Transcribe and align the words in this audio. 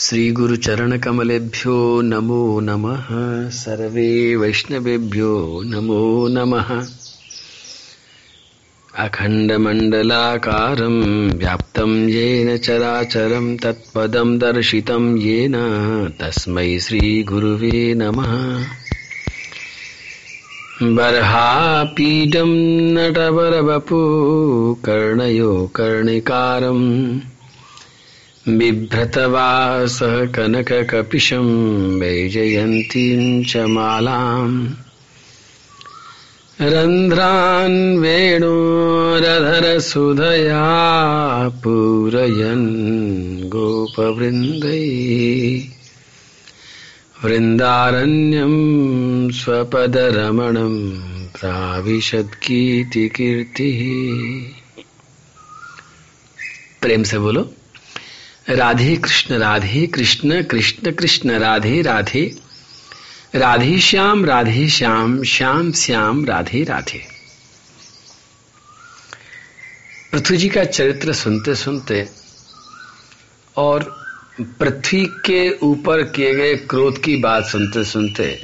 श्रीगुरुचरणकमलेभ्यो 0.00 2.02
नमो 2.02 2.60
नमः। 2.60 3.50
सर्वे 3.50 4.36
वैष्णवेभ्यो 4.36 5.62
नमो 5.64 6.28
नमः। 6.28 6.86
अखण्डमण्डलाकारं 9.04 11.38
व्याप्तं 11.38 12.08
येन 12.08 12.56
चराचरं 12.56 13.56
तत्पदं 13.56 14.38
दर्शितं 14.38 15.16
येन 15.16 15.54
तस्मै 16.20 16.78
श्रीगुरुवे 16.78 17.94
नमः। 17.94 18.64
बर्हापीडं 20.82 22.94
नटवरवपु 22.94 23.96
कर्णयो 24.84 25.70
कर्णिकारम्। 25.74 27.20
बिभ्रतवासः 28.48 30.32
कनककपिशं 30.32 31.46
वैजयन्तीं 32.00 33.44
च 33.44 33.56
मालाम्। 33.56 34.68
रन्ध्रान् 36.60 37.98
वेणोरधरसुधया 37.98 38.68
पूरयन् 41.48 43.40
गोपवृन्दै। 43.48 44.88
वृन्दारण्यं 47.24 48.52
स्वपदरमणं 49.30 50.90
प्राविशद्गीतिकीर्तिः। 51.26 52.40
प्रेम 56.82 57.02
से 57.02 57.18
बोलो। 57.18 57.52
राधे 58.50 58.96
कृष्ण 58.96 59.34
राधे 59.34 59.86
कृष्ण 59.86 60.42
कृष्ण 60.42 60.92
कृष्ण, 60.92 61.30
राधे 61.30 61.82
राधे। 61.82 62.36
राधे 63.34 63.78
श्याम 63.78 64.24
राधे 64.24 64.68
श्याम 64.68 65.22
श्याम 65.24 65.72
श्याम, 65.72 66.24
राधे 66.24 66.64
राधे। 66.64 67.02
पृथ्वी 70.12 70.36
जी 70.36 70.48
का 70.48 70.64
चरित्र 70.64 71.12
सुनते 71.12 71.54
सुनते 71.54 72.08
और 73.56 73.84
पृथ्वी 74.40 75.06
के 75.06 75.50
ऊपर 75.50 76.02
किए 76.02 76.34
गए 76.34 76.56
क्रोध 76.56 77.02
की 77.02 77.16
बात 77.16 77.44
सुनते 77.44 77.84
सुनते 77.84 78.42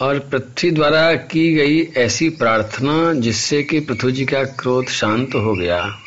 और 0.00 0.18
पृथ्वी 0.18 0.70
द्वारा 0.70 1.14
की 1.14 1.54
गई 1.54 1.82
ऐसी 1.96 2.28
प्रार्थना 2.28 3.12
जिससे 3.14 3.62
कि 3.62 3.80
पृथ्वी 3.80 4.12
जी 4.12 4.24
का 4.24 4.44
क्रोध 4.44 4.86
शांत 4.86 5.34
हो 5.34 5.54
गया। 5.54 6.02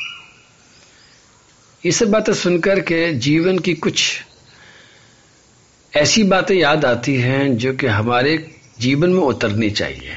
ये 1.84 1.92
सब 1.92 2.10
बातें 2.10 2.32
सुनकर 2.34 2.80
के 2.80 3.12
जीवन 3.16 3.58
की 3.58 3.72
कुछ 3.74 4.02
ऐसी 5.92 6.22
बातें 6.22 6.54
याद 6.54 6.84
आती 6.84 7.14
हैं 7.16 7.56
जो 7.56 7.72
कि 7.72 7.86
हमारे 7.86 8.36
जीवन 8.80 9.10
में 9.10 9.22
उतरनी 9.22 9.70
चाहिए। 9.70 10.16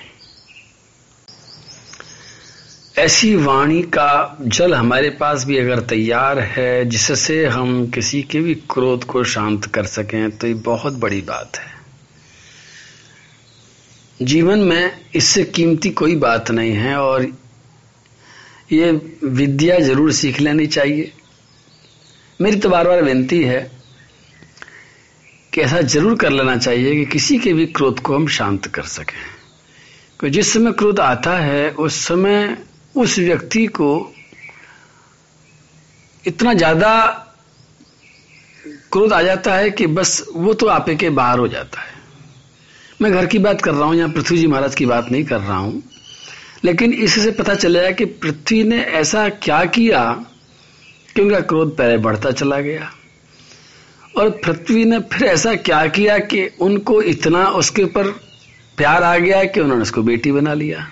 ऐसी 2.98 3.36
वाणी 3.36 3.82
का 3.94 4.38
जल 4.42 4.74
हमारे 4.74 5.10
पास 5.10 5.46
भी 5.46 5.58
अगर 5.58 5.80
तैयार 5.86 6.40
है, 6.40 6.86
जिससे 6.86 7.46
हम 7.46 7.88
किसी 7.92 8.22
के 8.24 8.40
भी 8.42 8.56
क्रोध 8.70 9.04
को 9.04 9.24
शांत 9.24 9.66
कर 9.66 9.86
सकें 9.86 10.38
तो 10.38 10.48
ये 10.48 10.54
बहुत 10.66 10.94
बड़ी 10.98 11.22
बात 11.22 11.58
है। 11.58 11.72
जीवन 14.22 14.60
में 14.60 14.92
इससे 15.16 15.44
कीमती 15.46 15.90
कोई 15.96 16.16
बात 16.18 16.52
नहीं 16.52 16.74
है 16.74 16.96
और 16.98 17.32
ये 18.72 18.92
विद्या 19.24 19.80
ज़रूर 19.80 20.12
सीख 20.12 20.40
लेनी 20.42 20.68
चाहिए। 20.68 21.12
मेरी 22.40 22.58
तो 22.58 22.70
बार 22.70 22.88
बार 22.88 23.02
विनती 23.04 23.42
है 23.44 23.60
कि 25.54 25.62
ऐसा 25.62 25.82
ज़रूर 25.84 26.16
कर 26.18 26.32
लेना 26.32 26.56
चाहिए 26.58 26.96
कि 26.96 27.06
किसी 27.06 27.38
के 27.38 27.54
भी 27.54 27.66
क्रोध 27.68 28.00
को 28.00 28.16
हम 28.16 28.28
शांत 28.30 28.68
कर 28.68 28.84
सकें। 28.84 29.22
क्योंकि 30.20 30.30
जिस 30.30 30.54
समय 30.54 30.72
क्रोध 30.72 31.00
आता 31.00 31.38
है, 31.38 31.70
उस 31.70 31.96
समय 32.08 32.58
उस 32.96 33.18
व्यक्ति 33.20 33.66
को 33.68 34.14
इतना 36.24 36.54
ज़्यादा 36.54 36.96
क्रोध 38.92 39.14
आ 39.14 39.22
जाता 39.22 39.56
है 39.56 39.70
कि 39.72 39.88
बस 39.90 40.26
वो 40.36 40.54
तो 40.54 40.68
आपे 40.68 40.96
के 40.96 41.10
बाहर 41.12 41.40
हो 41.40 41.48
जाता 41.48 41.82
है। 41.82 41.92
मैं 43.02 43.12
घर 43.12 43.26
की 43.26 43.40
बात 43.40 43.62
कर 43.62 43.74
रहा 43.74 43.86
हूँ 43.86 43.96
या 43.96 44.08
पृथ्वी 44.08 44.38
जी 44.38 44.48
महाराज 44.48 44.76
की 44.76 44.86
बात 44.86 45.12
नहीं 45.12 45.24
कर 45.24 45.40
रहा 45.40 45.58
हूँ, 45.58 45.82
लेकिन 46.64 46.94
इससे 46.96 47.32
पता 47.32 47.56
चलेगा 47.56 47.92
कि 47.92 48.06
पृथ्वी 48.06 48.64
ने 48.64 48.84
ऐसा 48.96 49.28
क्या 49.30 49.64
किया 49.68 50.04
कि 51.16 51.22
उनका 51.22 51.40
क्रोध 51.40 51.78
पहले 51.78 51.98
बढ़ता 51.98 52.32
चला 52.32 52.60
गया? 52.60 52.92
और 54.18 54.30
पृथ्वी 54.30 54.86
ने 54.86 55.00
फिर 55.00 55.28
ऐसा 55.28 55.56
क्या 55.56 55.88
किया 55.88 56.18
कि 56.18 56.48
उनको 56.62 57.02
इतना 57.02 57.46
उसके 57.48 57.84
ऊपर 57.84 58.08
प्यार 58.78 59.04
आ 59.04 59.18
गया 59.18 59.44
कि 59.44 59.60
उन्होंने 59.60 59.82
उसको 59.82 60.02
बेटी 60.02 60.32
बना 60.32 60.54
लिया? 60.54 60.88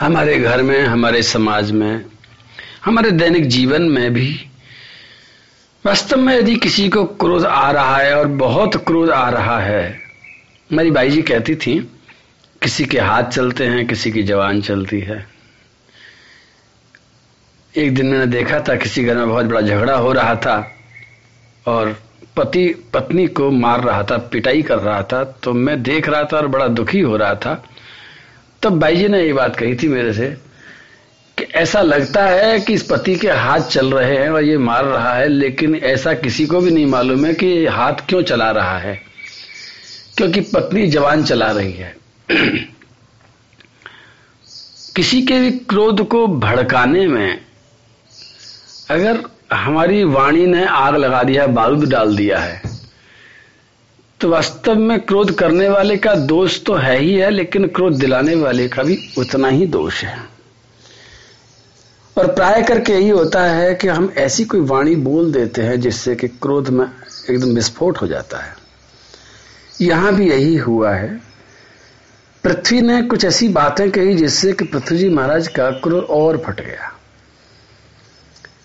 हमारे 0.00 0.38
घर 0.38 0.62
में, 0.62 0.82
हमारे 0.84 1.22
समाज 1.22 1.70
में, 1.70 2.04
हमारे 2.84 3.10
दैनिक 3.10 3.46
जीवन 3.46 3.82
में 3.82 4.14
भी 4.14 4.44
वास्तव 5.86 6.16
में 6.16 6.34
यदि 6.36 6.56
किसी 6.56 6.88
को 6.88 7.04
क्रोध 7.04 7.44
आ 7.44 7.70
रहा 7.70 7.96
है 7.96 8.18
और 8.18 8.26
बहुत 8.26 8.76
क्रोध 8.76 9.10
आ 9.10 9.30
रहा 9.30 9.60
है, 9.60 10.00
मेरी 10.72 10.90
बाई 10.90 11.10
जी 11.10 11.22
कहती 11.22 11.54
थी, 11.54 11.78
किसी 12.62 12.84
के 12.84 12.98
हाथ 13.00 13.22
चलते 13.22 13.66
हैं, 13.66 13.86
किसी 13.86 14.12
की 14.12 14.22
जवान 14.22 14.62
चलती 14.62 15.00
है। 15.00 15.37
एक 17.78 17.94
दिन 17.94 18.06
मैंने 18.06 18.26
देखा 18.26 18.60
था 18.60 18.74
किसी 18.76 19.04
घर 19.04 19.16
में 19.16 19.28
बहुत 19.28 19.46
बड़ा 19.46 19.60
झगड़ा 19.60 19.96
हो 19.96 20.12
रहा 20.12 20.34
था 20.36 20.56
और 21.66 21.96
पति, 22.36 22.66
पत्नी 22.94 23.26
को 23.26 23.50
मार 23.50 23.82
रहा 23.84 24.02
था, 24.02 24.16
पिटाई 24.32 24.62
कर 24.62 24.78
रहा 24.78 25.02
था 25.02 25.22
तो 25.42 25.52
मैं 25.52 25.82
देख 25.82 26.08
रहा 26.08 26.24
था 26.24 26.36
और 26.36 26.46
बड़ा 26.46 26.66
दुखी 26.68 27.00
हो 27.00 27.16
रहा 27.16 27.34
था। 27.34 27.54
तब 28.62 28.78
भाई 28.80 28.96
जी 28.96 29.08
ने 29.08 29.22
ये 29.22 29.32
बात 29.32 29.56
कही 29.56 29.74
थी 29.74 29.88
मेरे 29.88 30.12
से 30.12 30.28
कि 31.38 31.44
ऐसा 31.54 31.82
लगता 31.82 32.24
है 32.26 32.58
कि 32.60 32.74
इस 32.74 32.82
पति 32.82 33.14
के 33.16 33.30
हाथ 33.30 33.60
चल 33.60 33.92
रहे 33.94 34.16
हैं 34.16 34.30
और 34.30 34.44
ये 34.44 34.58
मार 34.58 34.84
रहा 34.84 35.14
है, 35.14 35.28
लेकिन 35.28 35.74
ऐसा 35.74 36.14
किसी 36.14 36.46
को 36.46 36.60
भी 36.60 36.70
नहीं 36.70 36.86
मालूम 36.86 37.26
है 37.26 37.34
कि 37.34 37.66
हाथ 37.66 38.06
क्यों 38.08 38.22
चला 38.22 38.50
रहा 38.50 38.78
है, 38.78 39.00
क्योंकि 40.16 40.40
पत्नी 40.40 40.86
जवान 40.86 41.22
चला 41.24 41.50
रही 41.50 41.72
है। 41.72 41.96
किसी 44.96 45.22
के 45.22 45.38
भी 45.40 45.50
क्रोध 45.50 46.06
को 46.08 46.26
भड़काने 46.26 47.06
में 47.06 47.47
अगर 48.90 49.20
हमारी 49.52 50.02
वाणी 50.04 50.46
ने 50.46 50.64
आग 50.66 50.96
लगा 50.96 51.22
दिया 51.22 51.42
है, 51.42 51.48
बारूद 51.48 51.88
डाल 51.88 52.16
दिया 52.16 52.38
है 52.38 52.60
तो 54.20 54.28
वास्तव 54.28 54.74
में 54.74 55.00
क्रोध 55.00 55.32
करने 55.38 55.68
वाले 55.68 55.96
का 55.96 56.14
दोष 56.14 56.62
तो 56.64 56.74
है 56.74 56.98
ही 56.98 57.14
है, 57.14 57.30
लेकिन 57.30 57.66
क्रोध 57.66 57.98
दिलाने 57.98 58.34
वाले 58.34 58.68
का 58.68 58.82
भी 58.82 58.98
उतना 59.18 59.48
ही 59.48 59.66
दोष 59.66 60.02
है। 60.04 60.18
और 62.16 62.32
प्राय 62.34 62.62
करके 62.62 62.92
यही 62.92 63.08
होता 63.08 63.42
है 63.42 63.74
कि 63.74 63.88
हम 63.88 64.12
ऐसी 64.18 64.44
कोई 64.44 64.60
वाणी 64.60 64.96
बोल 64.96 65.32
देते 65.32 65.62
हैं 65.62 65.80
जिससे 65.80 66.14
कि 66.16 66.28
क्रोध 66.28 66.68
में 66.68 66.84
एकदम 67.30 67.54
विस्फोट 67.54 68.00
हो 68.02 68.06
जाता 68.06 68.38
है। 68.38 68.56
यहाँ 69.80 70.14
भी 70.14 70.30
यही 70.30 70.56
हुआ 70.56 70.94
है। 70.94 71.08
पृथ्वी 72.44 72.80
ने 72.80 73.02
कुछ 73.02 73.24
ऐसी 73.24 73.48
बातें 73.48 73.90
कही 73.90 74.14
जिससे 74.14 74.52
कि 74.52 74.64
पृथ्वी 74.64 74.98
जी 74.98 75.08
महाराज 75.08 75.48
का 75.48 75.70
क्रोध 75.70 76.04
और 76.04 76.42
फट 76.46 76.60
गया। 76.60 76.92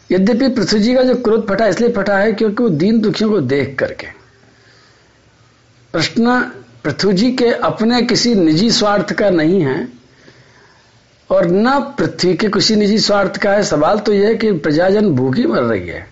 यद्यपि 0.09 0.47
पृथ्वी 0.49 0.79
जी 0.79 0.93
का 0.95 1.01
जो 1.03 1.15
क्रोध 1.17 1.47
फटा, 1.47 1.67
इसलिए 1.67 1.91
फटा 1.91 2.17
है 2.17 2.31
क्योंकि 2.33 2.63
वो 2.63 2.69
दीन 2.71 2.99
दुखियों 3.01 3.29
को 3.29 3.39
देख 3.41 3.75
करके। 3.79 4.07
प्रश्न, 5.93 6.39
पृथ्वी 6.83 7.13
जी 7.13 7.31
के 7.31 7.51
अपने 7.63 8.01
किसी 8.01 8.33
निजी 8.35 8.69
स्वार्थ 8.71 9.13
का 9.13 9.29
नहीं 9.29 9.61
है 9.61 9.87
और 11.29 11.47
न 11.47 11.79
पृथ्वी 11.97 12.33
के 12.33 12.47
किसी 12.49 12.75
निजी 12.75 12.97
स्वार्थ 12.99 13.37
का 13.37 13.51
है। 13.51 13.63
सवाल 13.63 13.99
तो 13.99 14.13
यह 14.13 14.27
है 14.27 14.35
कि 14.35 14.51
प्रजाजन 14.53 15.09
भूखी 15.09 15.45
मर 15.45 15.61
रही 15.63 15.87
है, 15.87 16.07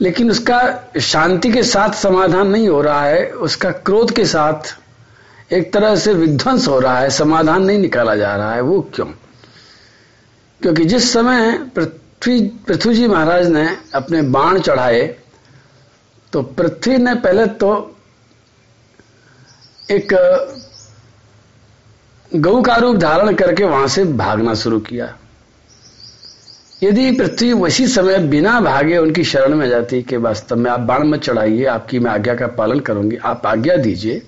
लेकिन 0.00 0.30
उसका 0.30 0.60
शांति 1.00 1.50
के 1.52 1.62
साथ 1.62 1.94
समाधान 1.94 2.48
नहीं 2.48 2.68
हो 2.68 2.80
रहा 2.82 3.04
है। 3.04 3.26
उसका 3.26 3.70
क्रोध 3.70 4.10
के 4.10 4.24
साथ 4.26 4.76
एक 5.52 5.72
तरह 5.72 5.96
से 5.96 6.12
विध्वंस 6.14 6.68
हो 6.68 6.78
रहा 6.80 6.98
है, 6.98 7.10
समाधान 7.10 7.64
नहीं 7.64 7.78
निकाला 7.78 8.14
जा 8.16 8.34
रहा 8.36 8.54
है। 8.54 8.60
वो 8.62 8.80
क्यों? 8.94 9.06
क्योंकि 10.60 10.84
जिस 10.84 11.12
समय 11.12 11.52
पृथ्वी 12.24 12.46
पृथ्वी 12.66 12.94
जी 12.94 13.06
महाराज 13.08 13.46
ने 13.46 13.68
अपने 13.94 14.20
बाण 14.22 14.58
चढ़ाए 14.58 15.02
तो 16.32 16.42
पृथ्वी 16.42 16.96
ने 16.96 17.14
पहले 17.14 17.46
तो 17.46 17.96
एक 19.90 20.12
गऊ 22.32 22.62
का 22.62 22.76
रूप 22.76 22.96
धारण 22.96 23.34
करके 23.34 23.64
वहाँ 23.64 23.88
से 23.88 24.04
भागना 24.04 24.54
शुरू 24.54 24.78
किया। 24.80 25.14
यदि 26.82 27.10
पृथ्वी 27.12 27.52
उसी 27.52 27.86
समय 27.88 28.18
बिना 28.18 28.60
भागे 28.60 28.96
उनकी 28.98 29.24
शरण 29.24 29.54
में 29.54 29.68
जाती 29.68 30.02
कि 30.02 30.16
वास्तव 30.16 30.56
में 30.56 30.70
आप 30.70 30.80
बाण 30.80 31.06
मत 31.08 31.20
चढ़ाइए, 31.20 31.64
आपकी 31.64 31.98
मैं 31.98 32.10
आज्ञा 32.10 32.34
का 32.34 32.46
पालन 32.46 32.80
करूँगी, 32.80 33.16
आप 33.16 33.46
आज्ञा 33.46 33.76
दीजिए। 33.76 34.22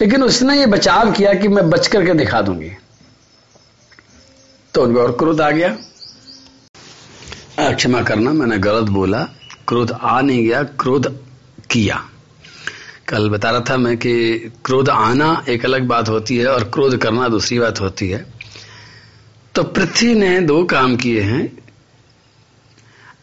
लेकिन 0.00 0.22
उसने 0.22 0.58
ये 0.58 0.66
बचाव 0.66 1.12
किया 1.12 1.34
कि 1.34 1.48
मैं 1.48 1.68
बच 1.70 1.86
करके 1.86 2.14
दिखा 2.14 2.40
दूँगी। 2.40 2.72
तो 4.74 4.82
उनको 4.82 5.00
और 5.00 5.12
क्रोध 5.12 5.40
आ 5.40 5.50
गया। 5.50 5.76
क्षमा 7.72 8.02
करना, 8.02 8.32
मैंने 8.32 8.58
गलत 8.58 8.84
बोला, 8.84 9.28
क्रोध 9.68 9.92
आ 9.92 10.20
नहीं 10.20 10.46
गया, 10.46 10.62
क्रोध 10.62 11.20
किया। 11.70 12.04
कल 13.08 13.28
बता 13.28 13.50
रहा 13.50 13.60
था 13.60 13.76
मैं 13.76 13.96
कि 13.96 14.38
क्रोध 14.64 14.88
आना 14.88 15.44
एक 15.48 15.64
अलग 15.64 15.82
बात 15.82 16.08
होती 16.08 16.36
है 16.36 16.46
और 16.46 16.64
क्रोध 16.64 16.96
करना 16.96 17.28
दूसरी 17.28 17.58
बात 17.58 17.80
होती 17.80 18.08
है। 18.08 18.26
तो 19.54 19.62
पृथ्वी 19.62 20.14
ने 20.14 20.40
दो 20.40 20.64
काम 20.64 20.96
किए 20.96 21.20
हैं। 21.20 21.58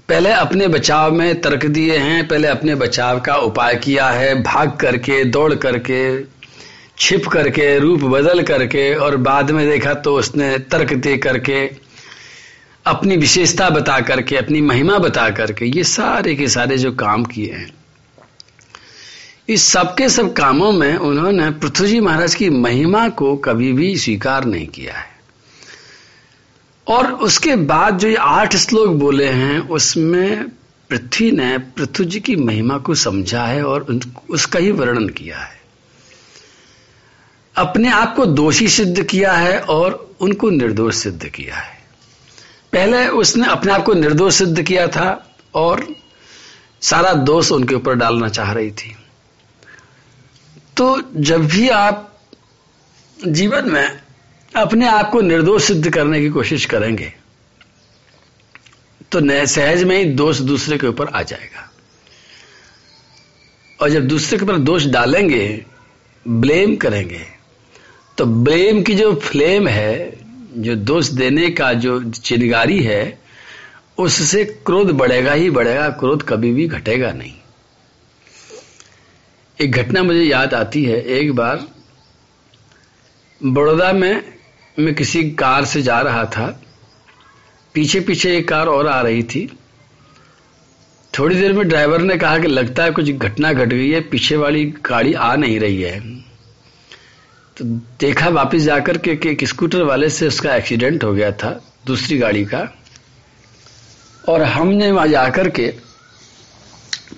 पहले 0.10 0.30
अपने 0.30 0.68
बचाव 0.68 1.12
में 1.12 1.42
तर्क 1.42 1.66
दिए 1.66 1.98
हैं, 1.98 2.28
पहले 2.28 2.48
अपने 2.48 2.76
बचाव 2.76 3.20
का 3.20 3.36
उपाय 3.36 3.76
किया 3.76 4.10
है, 4.10 4.44
भाग 4.44 4.72
करके, 4.72 5.24
दौड़ 5.24 5.56
करके, 5.56 6.24
छिप 6.98 7.28
करके, 7.28 7.80
रूप 7.80 8.02
बदल 8.02 8.42
करके 8.42 8.96
और 8.96 9.18
बाद 9.18 9.52
में 9.52 9.70
देखा 9.70 9.94
तो 9.94 10.16
उसने 10.16 10.58
तर्क 10.58 10.94
दे 10.94 11.18
करके 11.18 11.85
अपनी 12.86 13.18
विशेषता 13.18 13.70
बता 13.70 14.00
करके, 14.00 14.38
अपनी 14.38 14.62
महिमा 14.62 14.98
बता 14.98 15.30
करके, 15.30 15.66
ये 15.66 15.84
सारे 15.84 16.36
के 16.36 16.48
सारे 16.48 16.78
जो 16.78 16.92
काम 16.92 17.24
किए 17.24 17.54
हैं, 17.54 17.74
इस 19.50 19.64
सबके 19.64 20.10
सब 20.10 20.34
कामों 20.34 20.72
में 20.72 20.96
उन्होंने 20.96 21.52
पृथ्वी 21.52 21.88
जी 21.88 22.00
महाराज 22.00 22.36
की 22.36 22.50
महिमा 22.50 23.10
को 23.10 23.36
कभी 23.36 23.74
भी 23.74 23.98
स्वीकार 23.98 24.46
नहीं 24.46 24.68
किया 24.68 24.94
है। 24.94 25.16
और 26.88 27.12
उसके 27.12 27.56
बाद 27.56 27.98
जो 27.98 28.08
ये 28.08 28.16
आठ 28.16 28.56
श्लोक 28.56 28.90
बोले 28.90 29.28
हैं, 29.28 29.60
उसमें 29.60 30.50
पृथ्वी 30.90 31.32
ने 31.32 31.58
पृथ्वी 31.58 32.06
जी 32.06 32.20
की 32.20 32.36
महिमा 32.36 32.78
को 32.78 32.96
समझा 32.96 33.46
है 33.46 33.64
और 33.64 34.00
उसका 34.30 34.60
ही 34.60 34.72
वर्णन 34.72 35.10
किया 35.10 35.38
है। 35.38 35.62
अपने 37.56 37.92
आप 37.92 38.16
को 38.16 38.26
दोषी 38.26 38.68
सिद्ध 38.68 39.04
किया 39.04 39.34
है 39.34 39.60
और 39.60 40.16
उनको 40.20 40.50
निर्दोष 40.50 40.96
सिद्ध 40.96 41.26
किया 41.26 41.56
है। 41.56 41.75
पहले 42.76 43.08
उसने 43.08 43.48
अपने 43.48 43.72
आप 43.74 43.84
को 43.84 43.94
निर्दोष 43.94 44.36
सिद्ध 44.36 44.62
किया 44.62 44.88
था 44.88 45.10
और 45.56 45.88
सारा 46.82 47.14
दोष 47.14 47.52
उनके 47.52 47.76
ऊपर 47.76 47.96
डालना 47.96 48.30
चाह 48.30 48.52
रही 48.52 48.72
थी। 48.72 48.96
तो 50.78 51.02
जब 51.16 51.46
भी 51.48 51.70
आप 51.70 52.20
जीवन 53.20 53.70
में 53.72 54.02
अपने 54.56 54.88
आप 54.88 55.10
को 55.12 55.22
निर्दोष 55.22 55.64
सिद्ध 55.64 55.90
करने 55.90 56.20
की 56.22 56.30
कोशिश 56.30 56.66
करेंगे 56.66 57.14
तो 59.12 59.20
सहज 59.46 59.84
में 59.84 59.98
ही 59.98 60.06
दोष 60.06 60.40
दूसरे 60.42 60.78
के 60.78 60.88
ऊपर 60.88 61.08
आ 61.08 61.22
जाएगा। 61.22 61.70
और 63.80 63.90
जब 63.90 64.08
दूसरे 64.08 64.38
के 64.38 64.46
ऊपर 64.46 64.58
दोष 64.60 64.86
डालेंगे, 64.86 65.66
ब्लेम 66.26 66.76
करेंगे 66.76 67.26
तो 68.18 68.26
ब्लेम 68.26 68.82
की 68.84 68.96
जो 68.96 69.14
फ्लेम 69.16 69.68
है 69.68 70.15
जो 70.56 70.76
दोष 70.76 71.08
देने 71.08 71.50
का 71.50 71.74
जो 71.74 72.12
चिनगारी 72.12 72.80
है, 72.80 73.20
उससे 73.98 74.46
क्रोध 74.46 74.92
बढ़ेगा 74.92 75.34
ही 75.34 75.50
बढ़ेगा, 75.50 75.90
क्रोध 75.90 76.24
कभी 76.24 76.54
भी 76.54 76.68
घटेगा 76.68 77.12
नहीं। 77.12 77.34
एक 79.62 79.72
घटना 79.72 80.04
मुझे 80.04 80.24
याद 80.24 80.54
आती 80.54 80.84
है, 80.84 81.02
एक 81.02 81.36
बार 81.36 81.68
बड़ौदा 83.44 83.94
में, 83.94 84.24
मैं 84.80 84.96
किसी 84.96 85.32
कार 85.32 85.66
से 85.66 85.82
जा 85.82 86.02
रहा 86.02 86.26
था 86.26 86.62
पीछे 87.74 88.00
पीछे 88.00 88.38
एक 88.38 88.48
कार 88.48 88.68
और 88.68 88.88
आ 88.88 89.02
रही 89.02 89.24
थी। 89.24 89.58
थोड़ी 91.20 91.36
देर 91.36 91.54
में 91.54 91.68
ड्राइवर 91.68 92.02
ने 92.02 92.18
कहा 92.18 92.38
कि 92.38 92.48
लगता 92.48 92.84
है 92.84 92.92
कुछ 92.92 93.12
घटना 93.12 93.54
घट 93.54 93.60
गट 93.60 93.74
गई 93.74 93.90
है, 93.90 94.02
पीछे 94.02 94.36
वाली 94.36 94.66
गाड़ी 94.66 95.14
आ 95.14 95.36
नहीं 95.36 95.60
रही 95.60 95.82
है। 95.82 96.25
तो 97.58 97.66
देखा 98.00 98.30
वापस 98.30 98.60
जाकर 98.60 98.98
के 98.98 99.16
कि 99.16 99.30
एक 99.30 99.48
स्कूटर 99.48 99.82
वाले 99.82 100.10
से 100.10 100.28
उसका 100.28 100.56
एक्सीडेंट 100.56 101.04
हो 101.04 101.14
गया 101.14 101.32
था, 101.32 101.64
दूसरी 101.86 102.18
गाड़ी 102.18 102.46
का। 102.46 102.76
और 104.30 104.42
हमने 104.42 104.92
वहाँ 104.92 105.08
जाकर 105.08 105.50
के 105.50 105.74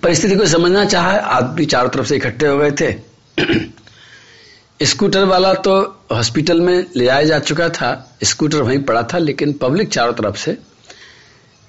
परिस्थिति 0.04 0.36
को 0.36 0.46
समझना 0.46 0.86
चाहा, 0.86 1.12
आदमी 1.12 1.66
चारों 1.66 1.90
तरफ़ 1.90 2.06
से 2.06 2.16
इकट्ठे 2.16 2.48
हो 2.48 2.58
गए 2.58 2.72
थे। 2.72 2.96
स्कूटर 4.86 5.24
वाला 5.24 5.54
तो 5.54 6.00
हॉस्पिटल 6.12 6.62
में 6.62 6.86
ले 6.96 7.06
जाया 7.06 7.24
जा 7.24 7.40
चुका 7.40 7.70
था, 7.70 8.18
स्कूटर 8.24 8.62
वहीं 8.62 8.84
पड़ा 8.84 9.04
था, 9.04 9.18
लेकिन 9.18 9.54
पब्लिक 9.54 9.90
चारों 9.90 10.14
तरफ़ 10.14 10.36
से 10.36 10.58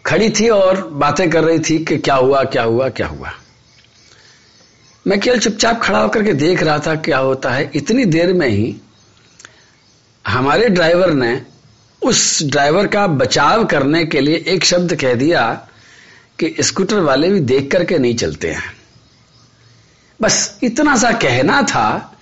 खड़ी 0.06 0.30
थी 0.30 0.48
और 0.48 0.88
बातें 0.88 1.30
कर 1.30 1.44
रही 1.44 1.58
थी 1.58 1.84
कि 1.84 1.98
क्या 1.98 2.14
हुआ 2.14 2.44
क्या 2.44 2.62
हुआ 2.62 2.88
क्या 2.88 3.06
हुआ। 3.06 3.32
मैं 5.08 5.20
केवल 5.20 5.38
चुपचाप 5.38 5.80
खड़ा 5.82 5.98
होकर 5.98 6.22
के 6.22 6.32
देख 6.32 6.62
रहा 6.62 6.78
था 6.78 6.94
क्या 6.94 7.18
होता 7.18 7.50
है। 7.50 7.70
इतनी 7.74 8.04
देर 8.04 8.32
में 8.32 8.48
ही 8.48 8.76
हमारे 10.26 10.68
ड्राइवर 10.68 11.12
ने 11.12 11.42
उस 12.02 12.42
ड्राइवर 12.42 12.86
का 12.86 13.06
बचाव 13.06 13.64
करने 13.64 14.04
के 14.04 14.20
लिए 14.20 14.44
एक 14.48 14.64
शब्द 14.64 14.94
कह 14.94 15.14
दिया 15.14 15.68
कि 16.38 16.54
स्कूटर 16.60 17.00
वाले 17.00 17.30
भी 17.30 17.40
देख 17.40 17.70
करके 17.70 17.98
नहीं 17.98 18.16
चलते 18.16 18.50
हैं। 18.50 18.76
बस 20.20 20.58
इतना 20.62 20.96
सा 20.96 21.12
कहना 21.12 21.62
था 21.62 22.18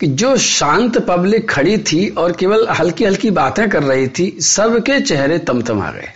कि 0.00 0.06
जो 0.06 0.36
शांत 0.36 0.98
पब्लिक 0.98 1.50
खड़ी 1.50 1.78
थी 1.78 2.08
और 2.08 2.32
केवल 2.32 2.66
हल्की 2.68 3.04
हल्की 3.04 3.30
बातें 3.30 3.70
कर 3.70 3.82
रही 3.82 4.08
थी, 4.08 4.36
सबके 4.40 5.00
चेहरे 5.00 5.38
तमतम 5.38 5.82
आ 5.82 5.90
गए। 5.90 6.12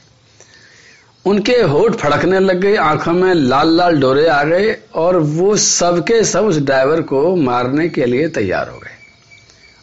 उनके 1.27 1.53
होठ 1.63 1.95
फड़कने 1.95 2.39
लग 2.41 2.61
गए 2.61 2.75
आँखों 2.77 3.13
में 3.13 3.33
लाल 3.35 3.77
लाल 3.77 4.01
डोरे 4.01 4.27
आ 4.27 4.43
गए 4.45 4.77
और 4.95 5.17
वो 5.19 5.57
सबके 5.57 6.23
सब 6.25 6.45
उस 6.45 6.59
ड्राइवर 6.59 7.01
को 7.03 7.35
मारने 7.37 7.89
के 7.89 8.07
लिए 8.07 8.29
तैयार 8.29 8.69
हो 8.69 8.79
गए। 8.79 8.95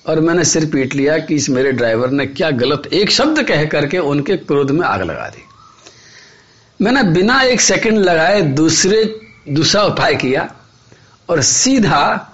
और 0.06 0.19
मैंने 0.19 0.44
सिर 0.44 0.66
पीट 0.66 0.94
लिया 0.95 1.18
कि 1.18 1.36
इस 1.36 1.50
मेरे 1.50 1.72
ड्राइवर 1.72 2.10
ने 2.10 2.25
क्या 2.25 2.51
गलत 2.51 2.88
एक 2.94 3.12
शब्द 3.12 3.42
कह 3.44 3.66
करके 3.66 3.98
उनके 3.98 4.38
क्रोध 4.38 4.72
में 4.72 4.86
आग 4.88 5.01
लगा 5.01 5.28
दी। 5.28 5.44
मैंने 6.80 7.04
बिना 7.04 7.42
एक 7.42 7.62
सेकंड 7.62 8.00
लगाए 8.00 8.42
दूसरे, 8.42 9.04
दूसरा 9.50 9.84
उपाय 9.84 10.16
किया 10.16 10.50
और 11.30 11.42
सीधा 11.42 12.30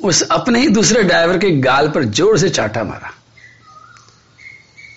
उस 0.00 0.22
अपने 0.22 0.60
ही 0.60 0.68
दूसरे 0.68 1.02
ड्राइवर 1.02 1.38
के 1.38 1.50
गाल 1.50 1.88
पर 1.88 2.04
ज़ोर 2.04 2.38
से 2.38 2.48
चाटा 2.48 2.84
मारा। 2.84 3.12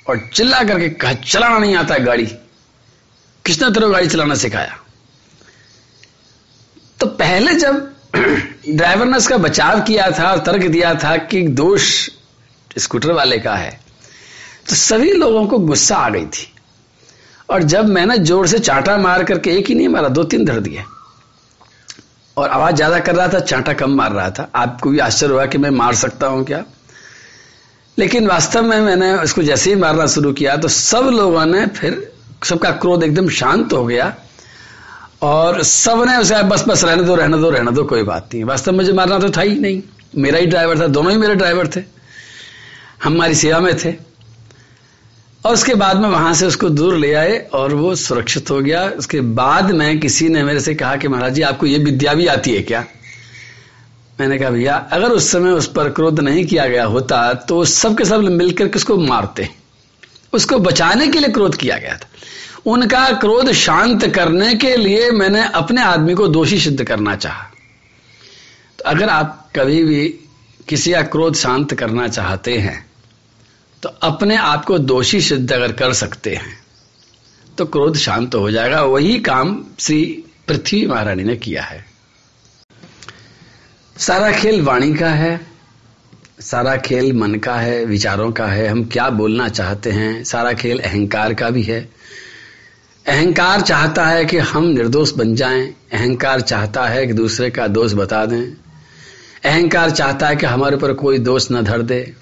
और 0.09 0.19
चिल्ला 0.33 0.63
करके 0.63 0.89
कहा, 0.89 1.13
चलाना 1.13 1.57
नहीं 1.57 1.75
आता 1.75 1.97
गाड़ी। 1.97 2.27
किसने 3.45 3.69
तेरे 3.69 3.89
गाड़ी 3.89 4.07
चलाना 4.07 4.35
सिखाया? 4.35 4.77
तो 6.99 7.07
पहले 7.07 7.53
जब 7.55 7.87
ड्राइवर 8.15 9.05
ने 9.05 9.17
उसका 9.17 9.37
बचाव 9.37 9.81
किया 9.81 10.09
था 10.11 10.31
और 10.31 10.39
तर्क 10.39 10.65
दिया 10.67 10.93
था 10.93 11.15
कि 11.17 11.41
दोष 11.41 12.09
स्कूटर 12.77 13.11
वाले 13.11 13.37
का 13.39 13.55
है 13.55 13.79
तो 14.69 14.75
सभी 14.75 15.11
लोगों 15.13 15.45
को 15.47 15.57
गुस्सा 15.59 15.95
आ 15.95 16.09
गई 16.09 16.25
थी। 16.25 16.47
और 17.49 17.63
जब 17.63 17.85
मैंने 17.85 18.17
ज़ोर 18.17 18.47
से 18.47 18.59
चांटा 18.59 18.97
मार 18.97 19.23
करके 19.23 19.51
एक 19.51 19.67
ही 19.67 19.75
नहीं 19.75 19.87
मारा, 19.87 20.09
दो 20.09 20.23
तीन 20.23 20.45
धर 20.45 20.59
दिए। 20.59 20.83
और 22.37 22.49
आवाज़ 22.49 22.75
ज़्यादा 22.75 22.99
कर 22.99 23.15
रहा 23.15 23.27
था, 23.27 23.39
चांटा 23.39 23.73
कम 23.73 23.91
मार 23.91 24.11
रहा 24.11 24.29
था। 24.29 24.49
आपको 24.55 24.89
भी 24.89 24.99
आश्चर्य 24.99 25.33
हुआ 25.33 25.45
कि 25.45 25.57
मैं 25.57 25.69
मार 25.69 25.95
सकता 25.95 26.27
हूँ 26.27 26.45
क्या? 26.45 26.63
लेकिन 27.97 28.27
वास्तव 28.27 28.63
में 28.63 28.79
मैंने 28.81 29.13
उसको 29.13 29.43
जैसे 29.43 29.69
ही 29.69 29.75
मारना 29.75 30.05
शुरू 30.07 30.33
किया 30.33 30.55
तो 30.57 30.67
सब 30.67 31.09
लोगों 31.13 31.45
ने 31.45 31.65
फिर 31.67 32.10
सबका 32.45 32.71
क्रोध 32.71 33.03
एकदम 33.03 33.29
शांत 33.29 33.73
हो 33.73 33.85
गया 33.85 34.15
और 35.21 35.63
सबने 35.63 36.17
उसे 36.17 36.43
बस 36.43 36.65
बस, 36.67 36.83
रहने 36.83 37.03
दो 37.03 37.15
रहने 37.15 37.37
दो 37.37 37.49
रहने 37.49 37.71
दो, 37.71 37.83
कोई 37.83 38.03
बात 38.03 38.29
नहीं। 38.33 38.43
वास्तव 38.43 38.71
में 38.71 38.79
मुझे 38.79 38.93
मारना 38.93 39.19
तो 39.19 39.29
था 39.29 39.41
ही 39.41 39.59
नहीं। 39.59 39.81
मेरा 40.17 40.39
ही 40.39 40.45
ड्राइवर 40.45 40.79
था, 40.79 40.87
दोनों 40.87 41.11
ही 41.11 41.17
मेरे 41.17 41.35
ड्राइवर 41.35 41.67
थे। 41.67 41.81
हमारी 43.03 43.35
सेवा 43.35 43.59
में 43.59 43.77
थे। 43.77 43.93
और 45.45 45.53
उसके 45.53 45.75
बाद 45.75 45.97
में 45.97 46.09
वहाँ 46.09 46.33
से 46.33 46.45
उसको 46.45 46.69
दूर 46.69 46.97
ले 46.97 47.13
आए 47.13 47.49
और 47.53 47.73
वो 47.73 47.95
सुरक्षित 47.95 48.51
हो 48.51 48.61
गया। 48.61 48.89
उसके 48.89 49.21
बाद 49.21 49.71
में 49.71 49.99
किसी 49.99 50.29
ने 50.29 50.43
मेरे 50.43 50.59
से 50.59 50.75
कहा 50.75 50.95
कि, 50.95 51.07
महाराज 51.07 51.33
जी, 51.33 51.41
आपको 51.41 51.65
ये 51.65 51.77
विद्या 51.77 52.13
भी 52.13 52.27
आती 52.27 52.53
है 52.55 52.61
क्या? 52.61 52.85
मैंने 54.19 54.37
कहा, 54.37 54.49
भैया, 54.49 54.89
अगर 54.91 55.09
उस 55.09 55.31
समय 55.31 55.49
उस 55.49 55.67
पर 55.67 55.89
क्रोध 55.89 56.19
नहीं 56.19 56.45
किया 56.45 56.67
गया 56.67 56.85
होता 56.85 57.33
तो 57.33 57.65
सबके 57.65 58.05
सब 58.05 58.19
मिलकर 58.19 58.67
किसको 58.67 58.97
मारते? 58.97 59.60
उसको 60.33 60.59
बचाने 60.59 61.07
के 61.07 61.19
लिए 61.19 61.29
क्रोध 61.29 61.55
किया 61.55 61.77
गया 61.77 61.95
था। 61.97 62.07
उनका 62.65 63.09
क्रोध 63.11 63.51
शांत 63.51 64.05
करने 64.07 64.53
के 64.55 64.75
लिए 64.77 65.09
मैंने 65.11 65.43
अपने 65.53 65.81
आदमी 65.83 66.13
को 66.13 66.27
दोषी 66.27 66.59
सिद्ध 66.59 66.83
करना 66.83 67.15
चाहा। 67.15 67.43
तो 68.79 68.83
अगर 68.85 69.09
आप 69.09 69.49
कभी 69.55 69.83
भी 69.83 70.07
किसी 70.67 70.91
का 70.91 71.01
क्रोध 71.01 71.35
शांत 71.35 71.73
करना 71.73 72.07
चाहते 72.07 72.57
हैं 72.57 72.85
तो 73.83 73.89
अपने 74.01 74.35
आप 74.37 74.65
को 74.65 74.77
दोषी 74.79 75.21
सिद्ध 75.21 75.51
अगर 75.51 75.71
कर 75.71 75.93
सकते 75.93 76.35
हैं 76.35 76.57
तो 77.57 77.65
क्रोध 77.65 77.97
शांत 77.97 78.35
हो 78.35 78.51
जाएगा। 78.51 78.81
वही 78.83 79.19
काम 79.19 79.63
श्री 79.79 80.03
पृथ्वी 80.47 80.85
महारानी 80.87 81.23
ने 81.23 81.35
किया 81.35 81.63
है। 81.63 81.85
सारा 83.97 84.31
खेल 84.31 84.61
वाणी 84.61 84.93
का 84.93 85.09
है। 85.09 85.39
सारा 86.41 86.77
खेल 86.77 87.13
मन 87.13 87.35
का 87.35 87.55
है, 87.55 87.85
विचारों 87.85 88.31
का 88.31 88.47
है, 88.47 88.67
हम 88.67 88.83
क्या 88.83 89.09
बोलना 89.09 89.49
चाहते 89.49 89.91
हैं? 89.91 90.23
सारा 90.23 90.53
खेल 90.53 90.79
अहंकार 90.79 91.33
का 91.33 91.49
भी 91.49 91.63
है। 91.63 91.89
अहंकार 93.07 93.61
चाहता 93.61 94.05
है 94.05 94.25
कि 94.25 94.37
हम 94.37 94.63
निर्दोष 94.63 95.11
बन 95.13 95.35
जाएँ, 95.35 95.75
अहंकार 95.93 96.41
चाहता 96.41 96.85
है 96.85 97.07
कि 97.07 97.13
दूसरे 97.13 97.49
का 97.49 97.67
दोष 97.67 97.93
बता 97.93 98.25
दें। 98.25 98.43
अहंकार 99.45 99.89
चाहता 99.89 100.27
है 100.27 100.35
कि 100.35 100.45
हमारे 100.45 100.75
ऊपर 100.75 100.93
कोई 100.93 101.17
दोष 101.17 101.47
न 101.51 101.61
धर 101.61 101.81
दे। 101.81 102.13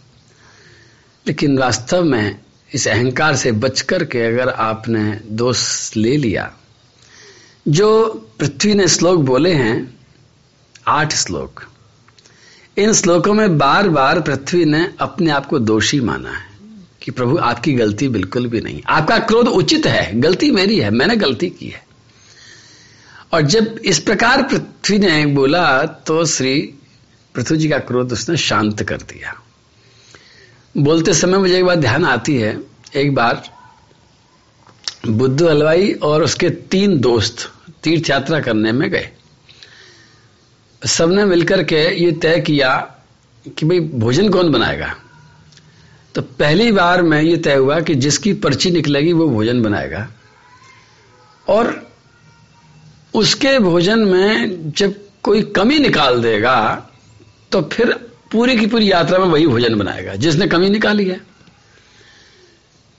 लेकिन 1.28 1.58
वास्तव 1.58 2.04
में 2.04 2.40
इस 2.74 2.88
अहंकार 2.88 3.36
से 3.36 3.52
बच 3.52 3.82
करके 3.82 4.22
अगर 4.22 4.50
आपने 4.50 5.20
दोष 5.26 5.92
ले 5.98 6.18
लिया, 6.18 6.54
जो 7.68 8.06
पृथ्वी 8.40 8.74
ने 8.74 8.88
श्लोक 8.88 9.22
बोले 9.22 9.54
हैं, 9.54 10.00
आठ 10.88 11.14
श्लोक 11.14 11.64
इन 12.80 12.94
श्लोकों 12.94 13.34
में 13.34 13.58
बार 13.58 13.90
बार 13.90 14.20
पृथ्वी 14.22 14.66
ने 14.66 14.94
अपने 15.00 15.32
आप 15.32 15.46
को 15.46 15.60
दोषी 15.60 16.00
माना 16.00 16.32
है 16.32 16.48
कि 17.02 17.12
प्रभु, 17.12 17.38
आपकी 17.38 17.74
गलती 17.74 18.08
बिल्कुल 18.08 18.48
भी 18.48 18.62
नहीं। 18.62 18.82
आपका 18.88 19.18
क्रोध 19.20 19.48
उचित 19.48 19.86
है, 19.86 20.20
गलती 20.20 20.52
मेरी 20.52 20.80
है, 20.80 20.90
मैंने 20.90 21.16
गलती 21.16 21.50
की 21.50 21.68
है। 21.68 21.88
और 23.34 23.42
जब 23.42 23.80
इस 23.86 24.00
प्रकार 24.00 24.42
पृथ्वी 24.44 25.00
ने 25.00 25.26
बोला 25.26 25.84
तो 25.86 26.26
श्री 26.26 26.60
पृथ्वी 27.36 27.58
जी 27.58 27.70
का 27.70 27.78
क्रोध 27.78 28.14
उसने 28.14 28.38
शांत 28.38 28.84
कर 28.84 28.98
दिया। 28.98 29.34
बोलते 30.78 31.14
समय 31.14 31.38
मुझे 31.38 31.58
एक 31.58 31.66
बात 31.66 31.78
ध्यान 31.78 32.06
आती 32.06 32.36
है। 32.38 32.58
एक 32.96 33.14
बार 33.16 33.44
बुद्ध 35.08 35.42
हलवाई 35.44 35.92
और 35.94 36.24
उसके 36.24 36.50
तीन 36.50 37.00
दोस्त 37.00 37.52
तीर्थ 37.84 38.10
यात्रा 38.10 38.40
करने 38.40 38.72
में 38.72 38.90
गए। 38.90 39.10
सबने 40.82 41.26
मिलकर 41.26 41.64
के 41.64 41.84
ये 41.96 42.12
तय 42.12 42.40
किया 42.40 42.76
कि 43.58 43.66
भाई 43.66 43.80
भोजन 43.80 44.30
कौन 44.30 44.52
बनाएगा? 44.52 44.94
तो 46.16 46.22
पहली 46.22 46.72
बार 46.72 47.02
में 47.02 47.22
ये 47.22 47.36
तय 47.38 47.56
हुआ 47.56 47.80
कि 47.80 47.96
जिसकी 47.96 48.34
पर्ची 48.36 48.72
निकलेगी 48.72 49.14
वो 49.14 49.28
भोजन 49.30 49.62
बनाएगा। 49.62 50.08
और 51.48 51.88
उसके 53.14 53.58
भोजन 53.60 54.00
में 54.00 54.72
जब 54.72 54.94
कोई 55.24 55.42
कमी 55.56 55.80
निकाल 55.80 56.22
देगा 56.22 56.58
तो 57.52 57.62
फिर 57.64 57.94
पूरी 58.32 58.58
की 58.58 58.66
पूरी 58.66 58.92
यात्रा 58.92 59.20
में 59.20 59.26
वही 59.26 59.48
भोजन 59.48 59.76
बनाएगा, 59.76 60.16
जिसने 60.16 60.48
कमी 60.48 60.70
निकाली 60.70 61.06
है। 61.06 61.20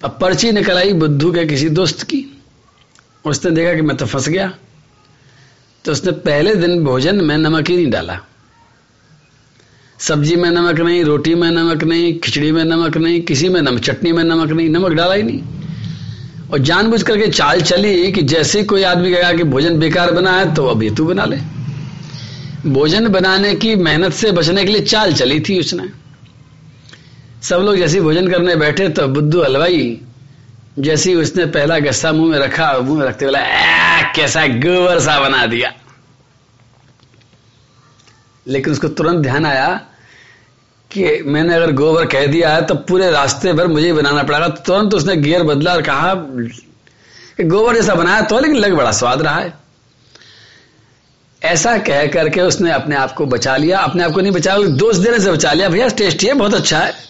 अब 0.01 0.19
पर्ची 0.21 0.53
निकल 0.53 0.77
आई 0.77 0.93
बुद्धू 0.93 1.33
के 1.33 1.45
किसी 1.47 1.69
दोस्त 1.71 2.03
की। 2.03 2.27
उसने 3.25 3.51
देखा 3.51 3.75
कि 3.75 3.83
मैं 3.83 3.97
तो 3.97 4.07
फंस 4.07 4.29
गया। 4.29 4.53
तो 5.85 5.93
उसने 5.93 6.13
पहले 6.13 6.55
दिन 6.55 6.85
भोजन 6.85 7.25
में 7.25 7.37
नमक 7.39 7.69
ही 7.69 7.77
नहीं 7.77 7.91
डाला। 7.91 8.19
सब्ज़ी 9.99 10.37
में 10.37 10.51
नमक 10.51 10.81
नहीं, 10.81 11.05
रोटी 11.05 11.35
में 11.35 11.51
नमक 11.51 11.85
नहीं, 11.85 12.19
खिचड़ी 12.19 12.53
में 12.53 12.65
नमक 12.65 12.97
नहीं, 12.97 13.21
किसी 13.23 13.49
में 13.49 13.61
नमक, 13.63 13.81
चटनी 13.81 14.13
में 14.13 14.23
नमक 14.25 14.51
नहीं, 14.51 14.69
नमक 14.71 14.93
डाला 14.93 15.15
ही 15.15 15.23
नहीं। 15.23 15.43
और 16.53 16.59
जानबूझ 16.59 17.03
करके 17.03 17.27
चाल 17.27 17.61
चली 17.61 18.13
कि 18.13 18.23
जैसे 18.23 18.63
कोई 18.63 18.83
आदमी 18.83 19.11
कहेगा 19.13 19.33
कि 19.33 19.45
भोजन 19.45 19.79
बेकार 19.79 20.11
बना 20.11 20.33
है 20.33 20.55
तो 20.55 20.83
ये 20.83 20.91
तू 20.91 21.05
बना 21.05 21.25
ले। 21.25 21.37
भोजन 22.67 23.09
बनाने 23.09 23.55
की 23.55 23.75
मेहनत 23.77 24.13
से 24.13 24.33
बचने 24.33 24.65
के 24.65 24.73
लिए 24.73 24.83
चाल 24.83 25.13
चली 25.13 25.41
थी 25.41 25.59
उसने। 25.61 25.89
सब 27.43 27.61
लोग 27.61 27.77
जैसे 27.77 28.01
भोजन 28.01 28.29
करने 28.29 28.57
बैठे 28.57 28.89
तो 28.89 29.07
बुद्धू 29.09 29.43
हलवाई 29.43 30.01
जैसी 30.81 31.15
उसने 31.15 31.45
पहला 31.47 31.79
गस्सा 31.79 32.13
मुँह 32.13 32.31
में 32.31 32.39
रखा, 32.39 32.73
मुँह 32.79 32.99
में 32.99 33.07
रखते 33.07 33.25
बोला 33.25 33.41
कैसा 34.13 34.47
गोबर 34.47 35.01
सा 35.01 35.19
बना 35.21 35.45
दिया। 35.47 35.73
लेकिन 38.47 38.73
उसको 38.73 38.89
तुरंत 38.91 39.23
ध्यान 39.23 39.47
आया 39.47 39.69
कि 40.91 41.23
मैंने 41.27 41.55
अगर 41.55 41.73
गोबर 41.73 42.07
कह 42.07 42.27
दिया 42.27 42.55
है 42.55 42.65
तो 42.67 42.75
पूरे 42.89 43.11
रास्ते 43.11 43.53
भर 43.53 43.67
मुझे 43.67 43.93
बनाना 43.93 44.23
पड़ेगा 44.23 44.49
तुरंत 44.49 44.95
उसने 44.95 45.17
गियर 45.17 45.43
बदला 45.43 45.73
और 45.73 45.83
कहा 45.83 46.15
गोबर 46.15 47.75
जैसा 47.75 47.95
बनाया 47.95 48.21
तो 48.21 48.39
लेकिन 48.41 48.57
लग 48.57 48.73
बड़ा 48.75 48.93
स्वाद 48.93 49.23
रहा 49.23 49.39
है। 49.39 49.53
ऐसा 51.43 51.77
कह 51.79 52.07
करके 52.07 52.41
उसने 52.41 52.71
अपने 52.71 52.97
आप 52.97 53.13
को 53.13 53.27
बचा 53.27 53.57
लिया। 53.57 53.79
अपने 53.79 54.05
आप 54.05 54.13
को 54.13 54.21
नहीं 54.21 54.33
बचा, 54.33 54.57
दोस्त 54.57 55.01
देने 55.01 55.21
से 55.21 55.33
बचा 55.33 55.53
लिया, 55.53 55.69
भैया, 55.69 55.89
टेस्टी 55.89 56.27
है, 56.27 56.35
बहुत 56.35 56.55
अच्छा 56.55 56.79
है। 56.79 57.10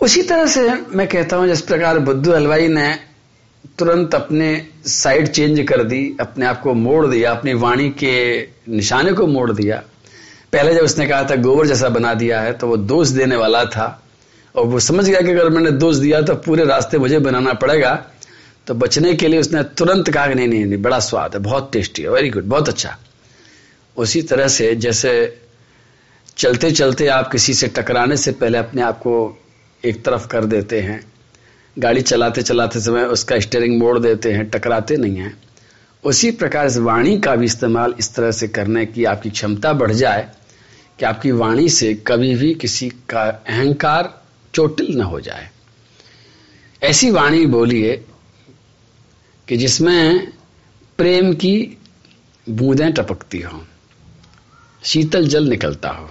उसी 0.00 0.22
तरह 0.22 0.46
से 0.46 0.62
मैं 0.90 1.06
कहता 1.08 1.36
हूँ, 1.36 1.46
जिस 1.48 1.60
प्रकार 1.60 1.98
बुद्धू 1.98 2.32
हलवाई 2.32 2.68
ने 2.68 2.88
तुरंत 3.78 4.14
अपने 4.14 4.48
साइड 4.86 5.28
चेंज 5.28 5.60
कर 5.68 5.82
दी, 5.84 6.16
अपने 6.20 6.46
आप 6.46 6.60
को 6.60 6.74
मोड़ 6.74 7.06
दिया, 7.06 7.30
अपनी 7.30 7.54
वाणी 7.54 7.88
के 8.02 8.40
निशाने 8.68 9.12
को 9.12 9.26
मोड़ 9.26 9.50
दिया। 9.52 9.82
पहले 10.52 10.74
जब 10.74 10.82
उसने 10.82 11.06
कहा 11.06 11.24
था, 11.24 11.36
गोबर 11.36 11.66
जैसा 11.66 11.88
बना 11.88 12.12
दिया 12.14 12.40
है 12.40 12.52
तो 12.52 12.66
वो 12.66 12.76
दोष 12.76 13.08
देने 13.08 13.36
वाला 13.36 13.64
था। 13.66 14.02
और 14.54 14.66
वो 14.66 14.78
समझ 14.80 15.04
गया 15.04 15.20
कि 15.20 15.30
अगर 15.30 15.48
मैंने 15.48 15.70
दोष 15.72 15.96
दिया 15.96 16.20
तो 16.22 16.34
पूरे 16.36 16.64
रास्ते 16.64 16.98
मुझे 16.98 17.18
बनाना 17.18 17.52
पड़ेगा। 17.54 17.94
तो 18.66 18.74
बचने 18.74 19.14
के 19.14 19.28
लिए 19.28 19.40
उसने 19.40 19.62
तुरंत 19.76 20.08
कहा 20.10 20.26
कि 20.26 20.34
नहीं 20.34 20.48
नहीं 20.48 20.64
नहीं, 20.64 20.82
बड़ा 20.82 20.98
स्वाद 21.00 21.34
है, 21.34 21.40
बहुत 21.40 21.70
टेस्टी 21.72 22.02
है 22.02 22.10
वेरी 22.10 22.30
गुड 22.30 22.44
बहुत 22.44 22.68
अच्छा। 22.68 22.96
उसी 23.96 24.22
तरह 24.22 24.48
से 24.48 24.74
जैसे 24.76 25.12
चलते 26.36 26.70
चलते 26.70 27.06
आप 27.08 27.30
किसी 27.32 27.54
से 27.54 27.68
टकराने 27.68 28.16
से 28.16 28.32
पहले 28.32 28.58
अपने 28.58 28.82
आप 28.82 28.98
को 28.98 29.14
एक 29.84 30.04
तरफ़ 30.04 30.26
कर 30.28 30.44
देते 30.44 30.80
हैं। 30.80 31.00
गाड़ी 31.78 32.02
चलाते 32.02 32.42
चलाते 32.42 32.80
समय 32.80 33.04
उसका 33.04 33.38
स्टेयरिंग 33.40 33.78
मोड़ 33.78 33.98
देते 33.98 34.32
हैं, 34.32 34.48
टकराते 34.50 34.96
नहीं 34.96 35.16
हैं। 35.16 35.36
उसी 36.04 36.30
प्रकार 36.30 36.66
इस 36.66 36.76
वाणी 36.76 37.18
का 37.18 37.36
भी 37.36 37.44
इस्तेमाल 37.44 37.94
इस 37.98 38.14
तरह 38.14 38.30
से 38.30 38.48
करने 38.48 38.86
की 38.86 39.04
आपकी 39.04 39.30
क्षमता 39.30 39.72
बढ़ 39.72 39.92
जाए 39.92 40.28
कि 40.98 41.04
आपकी 41.04 41.30
वाणी 41.30 41.68
से 41.68 41.94
कभी 41.94 42.34
भी 42.34 42.54
किसी 42.54 42.88
का 42.88 43.22
अहंकार 43.48 44.22
चोटिल 44.54 44.98
न 44.98 45.00
हो 45.00 45.20
जाए। 45.20 45.48
ऐसी 46.82 47.10
वाणी 47.10 47.46
बोलिए 47.46 48.04
कि 49.48 49.56
जिसमें 49.56 50.32
प्रेम 50.98 51.32
की 51.34 51.78
बूंदें 52.46 52.92
टपकती 52.92 53.40
हों, 53.40 53.60
शीतल 54.84 55.28
जल 55.28 55.48
निकलता 55.48 55.88
हो। 55.88 56.10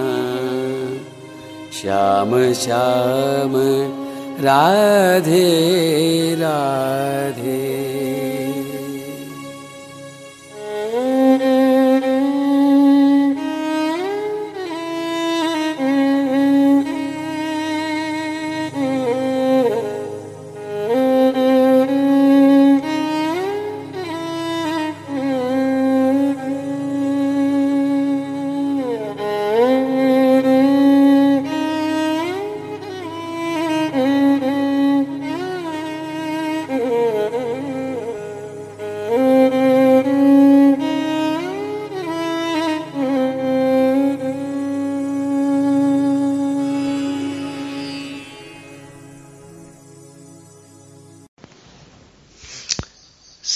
श्याम 1.81 2.31
श्याम 2.53 3.53
राधे 4.45 5.45
राधे 6.39 7.60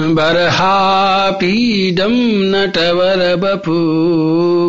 बर्हापीडं 0.00 2.50
नटवरबपू 2.50 3.78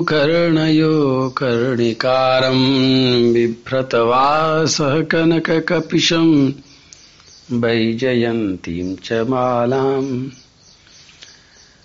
कर्णयो 0.09 1.33
कर्णिकारं 1.37 2.59
बिभ्रतवासः 3.33 5.01
कनककपिशं 5.01 6.51
वैजयन्तीं 7.51 8.95
च 8.95 9.13
मालाम्। 9.13 10.29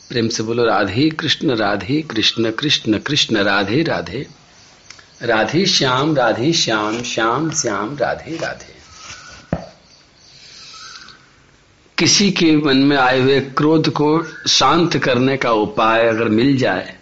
प्रेम 0.08 0.28
से 0.28 0.42
बोलो, 0.42 0.64
राधे 0.64 1.08
कृष्ण 1.10 1.56
राधे 1.56 2.02
कृष्ण 2.02 2.50
कृष्ण 2.50 2.98
कृष्ण, 2.98 3.36
राधे 3.36 3.82
राधे। 3.82 4.26
राधे 5.22 5.66
श्याम 5.66 6.16
राधे 6.16 6.52
श्याम 6.52 7.02
श्याम 7.02 7.50
श्याम, 7.50 7.96
राधे 7.96 8.36
राधे। 8.36 8.80
किसी 11.98 12.30
के 12.30 12.56
मन 12.56 12.76
में 12.76 12.96
आए 12.96 13.20
हुए 13.20 13.40
क्रोध 13.40 13.90
को 13.90 14.24
शांत 14.48 14.96
करने 14.96 15.36
का 15.36 15.52
उपाय 15.52 16.06
अगर 16.06 16.28
मिल 16.28 16.56
जाए 16.56 16.94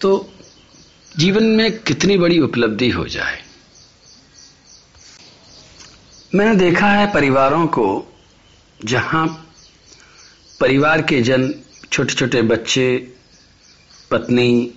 तो 0.00 0.30
जीवन 1.18 1.44
में 1.44 1.78
कितनी 1.78 2.16
बड़ी 2.18 2.38
उपलब्धि 2.38 2.88
हो 2.90 3.06
जाए। 3.06 3.38
मैंने 6.34 6.54
देखा 6.54 6.86
है 6.86 7.12
परिवारों 7.12 7.66
को, 7.66 8.12
जहाँ 8.84 9.26
परिवार 10.60 11.02
के 11.02 11.22
जन 11.22 11.54
छोटे 11.92 12.14
छोटे 12.14 12.42
बच्चे, 12.42 13.14
पत्नी, 14.10 14.74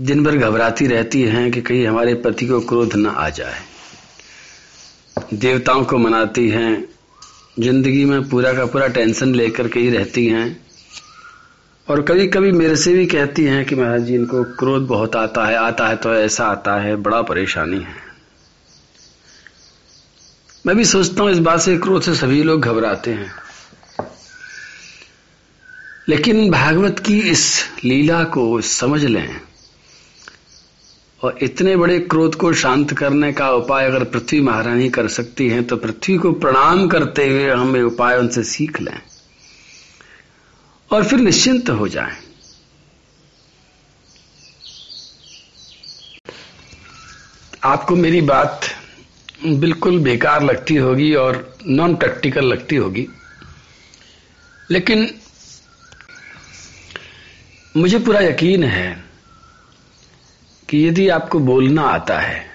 दिन 0.00 0.24
भर 0.24 0.36
घबराती 0.36 0.86
रहती 0.86 1.22
हैं 1.22 1.52
कि 1.52 1.62
कहीं 1.62 1.86
हमारे 1.86 2.14
पति 2.14 2.46
को 2.46 2.60
क्रोध 2.60 2.96
न 2.96 3.06
आ 3.06 3.28
जाए। 3.28 3.60
देवताओं 5.34 5.84
को 5.84 5.98
मनाती 5.98 6.48
हैं, 6.48 6.88
ज़िंदगी 7.58 8.04
में 8.04 8.28
पूरा 8.28 8.52
का 8.54 8.66
पूरा 8.66 8.88
टेंशन 8.88 9.34
लेकर 9.34 9.68
कहीं 9.68 9.90
रहती 9.90 10.26
हैं। 10.26 10.63
और 11.88 12.00
कभी 12.02 12.26
कभी 12.26 12.52
मेरे 12.52 12.76
से 12.76 12.92
भी 12.92 13.06
कहती 13.06 13.44
हैं 13.44 13.64
कि 13.64 13.74
महाराज 13.74 14.02
जी, 14.02 14.14
इनको 14.14 14.42
क्रोध 14.44 14.86
बहुत 14.86 15.16
आता 15.16 15.44
है 15.46 15.56
आता 15.56 15.88
है 15.88 15.96
तो 15.96 16.14
ऐसा 16.14 16.46
आता 16.46 16.76
है, 16.80 16.96
बड़ा 16.96 17.22
परेशानी 17.22 17.78
है। 17.78 18.02
मैं 20.66 20.76
भी 20.76 20.84
सोचता 20.84 21.22
हूँ 21.22 21.30
इस 21.30 21.38
बात 21.38 21.60
से 21.60 21.76
क्रोध 21.78 22.02
से 22.02 22.14
सभी 22.14 22.42
लोग 22.42 22.60
घबराते 22.60 23.10
हैं। 23.10 23.30
लेकिन 26.08 26.50
भागवत 26.50 26.98
की 26.98 27.20
इस 27.20 27.44
लीला 27.84 28.24
को 28.24 28.60
समझ 28.60 29.04
लें 29.04 29.40
और 31.20 31.38
इतने 31.42 31.76
बड़े 31.76 31.98
क्रोध 32.00 32.34
को 32.34 32.52
शांत 32.52 32.92
करने 32.92 33.32
का 33.32 33.50
उपाय 33.50 33.86
अगर 33.86 34.04
पृथ्वी 34.04 34.40
महारानी 34.40 34.88
कर 34.88 35.08
सकती 35.08 35.48
हैं 35.48 35.64
तो 35.64 35.76
पृथ्वी 35.76 36.16
को 36.16 36.32
प्रणाम 36.32 36.86
करते 36.88 37.28
हुए 37.28 37.50
हम 37.50 37.76
उपाय 37.76 38.18
उनसे 38.18 38.42
सीख 38.42 38.80
लें। 38.80 39.00
और 40.94 41.04
फिर 41.04 41.18
निश्चिंत 41.18 41.70
हो 41.70 41.88
जाएँ। 41.88 42.16
आपको 47.64 47.96
मेरी 47.96 48.20
बात 48.20 48.60
बिल्कुल 49.44 49.98
बेकार 49.98 50.42
लगती 50.42 50.76
होगी 50.76 51.14
और 51.14 51.58
नॉन 51.66 51.94
प्रैक्टिकल 51.96 52.44
लगती 52.44 52.76
होगी 52.76 53.06
लेकिन 54.70 55.20
मुझे 57.76 57.98
पूरा 57.98 58.20
यकीन 58.20 58.64
है 58.64 59.04
कि 60.68 60.88
यदि 60.88 61.08
आपको 61.08 61.38
बोलना 61.38 61.82
आता 61.82 62.18
है 62.20 62.50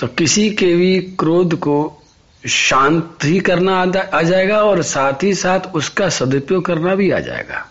तो 0.00 0.06
किसी 0.06 0.50
के 0.50 0.76
भी 0.76 1.00
क्रोध 1.00 1.54
को 1.58 1.99
शांत 2.44 3.18
ही 3.24 3.40
करना 3.40 3.80
आ 4.14 4.22
जाएगा 4.22 4.62
और 4.64 4.82
साथ 4.82 5.22
ही 5.22 5.34
साथ 5.34 5.60
उसका 5.74 6.08
सदुपयोग 6.08 6.64
करना 6.64 6.94
भी 6.94 7.10
आ 7.10 7.18
जाएगा। 7.18 7.66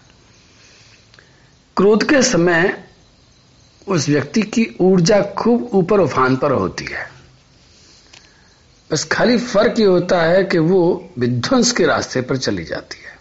क्रोध 1.78 2.10
के 2.10 2.22
समय 2.24 2.84
उस 3.88 4.10
व्यक्ति 4.10 4.42
की 4.42 4.68
ऊर्जा 4.82 5.22
खूब 5.38 5.70
ऊपर 5.74 6.00
उफान 6.00 6.36
पर 6.36 6.52
होती 6.52 6.86
है। 6.86 7.10
बस 8.92 9.04
खाली 9.04 9.38
फ़र्क 9.38 9.80
ये 9.80 9.86
होता 9.86 10.22
है 10.22 10.44
कि 10.44 10.58
वो 10.58 11.10
विध्वंस 11.18 11.72
के 11.72 11.86
रास्ते 11.86 12.22
पर 12.22 12.38
चली 12.38 12.64
जाती 12.64 13.02
है। 13.02 13.18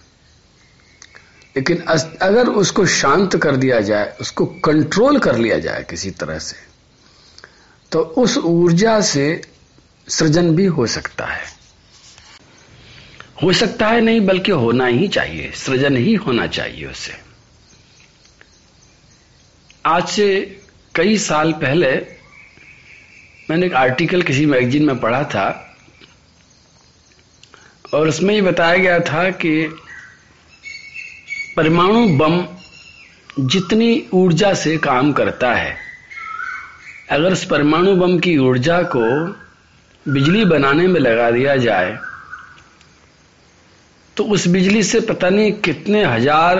लेकिन 1.56 1.82
अगर 2.22 2.48
उसको 2.48 2.86
शांत 2.86 3.36
कर 3.36 3.56
दिया 3.56 3.80
जाए, 3.80 4.16
उसको 4.20 4.46
कंट्रोल 4.46 5.18
कर 5.18 5.36
लिया 5.36 5.58
जाए 5.58 5.84
किसी 5.90 6.10
तरह 6.10 6.38
से 6.38 6.56
तो 7.92 8.00
उस 8.00 8.36
ऊर्जा 8.38 9.00
से 9.00 9.40
सृजन 10.08 10.50
भी 10.50 10.64
हो 10.66 10.86
सकता 10.86 11.24
है। 11.26 11.42
हो 13.42 13.52
सकता 13.52 13.88
है 13.88 14.00
नहीं, 14.00 14.20
बल्कि 14.20 14.52
होना 14.52 14.86
ही 14.86 15.08
चाहिए। 15.08 15.50
सृजन 15.52 15.96
ही 15.96 16.14
होना 16.16 16.46
चाहिए 16.46 16.86
उसे। 16.86 17.12
आज 19.86 20.08
से 20.08 20.60
कई 20.94 21.18
साल 21.18 21.52
पहले 21.52 21.90
मैंने 23.50 23.66
एक 23.66 23.74
आर्टिकल 23.74 24.22
किसी 24.22 24.46
मैगजीन 24.46 24.84
में 24.84 24.98
पढ़ा 24.98 25.22
था, 25.24 25.46
और 27.94 28.08
उसमें 28.08 28.34
ये 28.34 28.40
बताया 28.42 28.76
गया 28.76 28.98
था 29.00 29.28
कि 29.30 29.52
परमाणु 31.56 32.08
बम 32.18 33.46
जितनी 33.46 34.08
ऊर्जा 34.14 34.52
से 34.54 34.76
काम 34.78 35.12
करता 35.12 35.54
है, 35.54 35.76
अगर 37.10 37.32
उस 37.32 37.44
परमाणु 37.44 37.94
बम 37.96 38.18
की 38.18 38.36
ऊर्जा 38.38 38.82
को 38.82 39.04
बिजली 40.08 40.44
बनाने 40.44 40.86
में 40.86 41.00
लगा 41.00 41.30
दिया 41.30 41.56
जाए 41.58 41.98
तो 44.16 44.24
उस 44.24 44.46
बिजली 44.48 44.82
से 44.82 45.00
पता 45.02 45.28
नहीं 45.30 45.52
कितने 45.60 46.04
हज़ार 46.04 46.56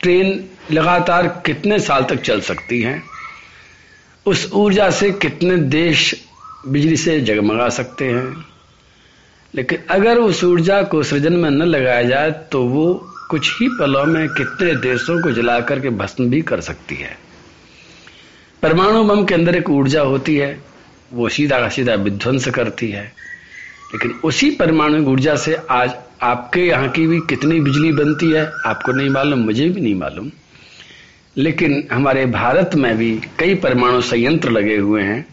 ट्रेन 0.00 0.44
लगातार 0.72 1.26
कितने 1.46 1.78
साल 1.80 2.04
तक 2.04 2.20
चल 2.22 2.40
सकती 2.40 2.80
हैं, 2.82 3.02
उस 4.26 4.48
ऊर्जा 4.52 4.90
से 4.90 5.10
कितने 5.12 5.56
देश 5.56 6.14
बिजली 6.66 6.96
से 6.96 7.20
जगमगा 7.20 7.68
सकते 7.70 8.08
हैं। 8.08 8.44
लेकिन 9.54 9.78
अगर 9.90 10.18
उस 10.18 10.42
ऊर्जा 10.44 10.82
को 10.82 11.02
सृजन 11.02 11.32
में 11.32 11.48
न 11.50 11.62
लगाया 11.64 12.02
जाए 12.02 12.30
तो 12.52 12.62
वो 12.64 12.94
कुछ 13.30 13.50
ही 13.60 13.68
पलों 13.78 14.04
में 14.04 14.28
कितने 14.28 14.74
देशों 14.80 15.20
को 15.22 15.30
जला 15.32 15.58
करके 15.62 15.90
भस्म 15.92 16.28
भी 16.30 16.40
कर 16.42 16.60
सकती 16.60 16.94
है। 16.94 17.16
परमाणु 18.62 19.04
बम 19.04 19.24
के 19.24 19.34
अंदर 19.34 19.56
एक 19.56 19.70
ऊर्जा 19.70 20.02
होती 20.02 20.36
है 20.36 20.52
वो 21.12 21.28
सीधा 21.28 21.60
का 21.60 21.68
सीधा 21.68 21.94
विध्वंस 21.94 22.48
करती 22.48 22.90
है। 22.90 23.04
लेकिन 23.94 24.10
उसी 24.24 24.50
परमाणु 24.50 25.04
ऊर्जा 25.04 25.36
से 25.36 25.56
आज 25.70 25.90
आपके 26.22 26.60
यहाँ 26.60 26.88
की 26.88 27.06
भी 27.06 27.20
कितनी 27.20 27.60
बिजली 27.60 27.92
बनती 27.92 28.30
है, 28.30 28.52
आपको 28.66 28.92
नहीं 28.92 29.10
मालूम, 29.10 29.38
मुझे 29.38 29.68
भी 29.68 29.80
नहीं 29.80 29.94
मालूम। 29.94 30.30
लेकिन 31.36 31.88
हमारे 31.92 32.26
भारत 32.26 32.70
में 32.74 32.96
भी 32.96 33.20
कई 33.38 33.54
परमाणु 33.54 34.00
संयंत्र 34.00 34.50
लगे 34.50 34.76
हुए 34.76 35.02
हैं, 35.02 35.26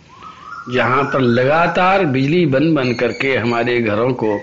जहाँ 0.74 1.04
पर 1.04 1.20
लगातार 1.20 2.06
बिजली 2.06 2.46
बन 2.46 2.74
बन 2.74 2.94
करके 2.94 3.36
हमारे 3.36 3.82
घरों 3.82 4.14
को 4.14 4.40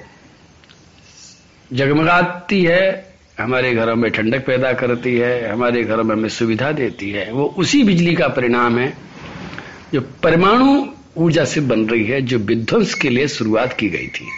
जगमगाती 1.72 2.64
है, 2.64 3.14
हमारे 3.40 3.74
घरों 3.74 3.96
में 3.96 4.10
ठंडक 4.10 4.46
पैदा 4.46 4.72
करती 4.72 5.16
है, 5.16 5.52
हमारे 5.52 5.84
घरों 5.84 6.04
में 6.04 6.16
हमें 6.16 6.28
सुविधा 6.28 6.72
देती 6.72 7.10
है। 7.10 7.32
वो 7.32 7.54
उसी 7.58 7.84
बिजली 7.84 8.14
का 8.14 8.28
परिणाम 8.28 8.78
है, 8.78 8.96
जो 9.94 10.00
परमाणु 10.22 10.95
ऊर्जा 11.16 11.44
से 11.44 11.60
बन 11.60 11.86
रही 11.86 12.04
है 12.04 12.20
जो 12.22 12.38
विध्वंस 12.38 12.94
के 12.94 13.08
लिए 13.08 13.28
शुरुआत 13.28 13.72
की 13.72 13.88
गई 13.88 14.06
थी। 14.08 14.28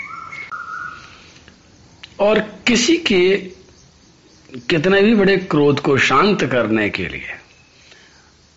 और 2.21 2.39
किसी 2.67 2.97
के 2.97 3.37
कितने 4.71 5.01
भी 5.03 5.15
बड़े 5.15 5.37
क्रोध 5.37 5.81
को 5.81 5.97
शांत 5.99 6.45
करने 6.45 6.89
के 6.91 7.09
लिए, 7.09 7.37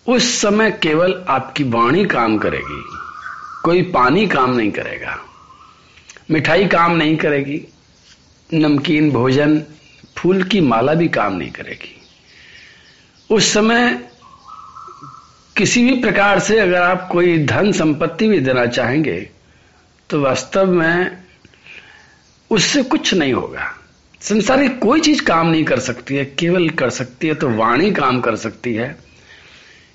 उस 0.05 0.33
समय 0.41 0.71
केवल 0.71 1.13
आपकी 1.29 1.63
वाणी 1.63 2.05
काम 2.05 2.37
करेगी, 2.37 2.83
कोई 3.63 3.81
पानी 3.91 4.27
काम 4.27 4.55
नहीं 4.55 4.71
करेगा, 4.71 5.17
मिठाई 6.31 6.65
काम 6.67 6.95
नहीं 6.95 7.17
करेगी, 7.17 7.61
नमकीन, 8.53 9.11
भोजन, 9.11 9.61
फूल 10.17 10.43
की 10.43 10.61
माला 10.61 10.93
भी 10.93 11.07
काम 11.07 11.33
नहीं 11.33 11.51
करेगी। 11.51 11.95
उस 13.29 13.53
समय 13.53 14.10
किसी 15.55 15.83
भी 15.85 15.95
प्रकार 16.01 16.39
से 16.39 16.59
अगर 16.59 16.81
आप 16.81 17.07
कोई 17.11 17.37
धन 17.45 17.71
संपत्ति 17.71 18.27
भी 18.27 18.39
देना 18.39 18.65
चाहेंगे 18.65 19.19
तो 20.09 20.19
वास्तव 20.21 20.71
में 20.71 21.17
उससे 22.51 22.83
कुछ 22.83 23.13
नहीं 23.13 23.33
होगा। 23.33 23.65
संसार 24.21 24.67
कोई 24.77 25.01
चीज़ 25.01 25.23
काम 25.23 25.47
नहीं 25.47 25.63
कर 25.63 25.79
सकती 25.79 26.15
है, 26.15 26.25
केवल 26.25 26.69
कर 26.69 26.89
सकती 26.89 27.27
है 27.27 27.33
तो 27.33 27.49
वाणी 27.49 27.91
काम 27.91 28.19
कर 28.21 28.35
सकती 28.35 28.73
है। 28.73 28.95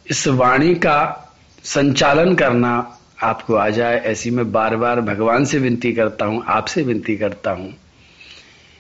इस 0.07 0.27
वाणी 0.29 0.75
का 0.75 1.33
संचालन 1.64 2.35
करना 2.35 2.99
आपको 3.23 3.55
आ 3.55 3.69
जाए, 3.71 3.99
ऐसी 3.99 4.31
मैं 4.31 4.51
बार 4.53 4.77
बार 4.77 5.01
भगवान 5.01 5.45
से 5.45 5.59
विनती 5.59 5.92
करता 5.92 6.25
हूँ, 6.25 6.42
आपसे 6.47 6.83
विनती 6.83 7.16
करता 7.16 7.51
हूँ। 7.51 7.75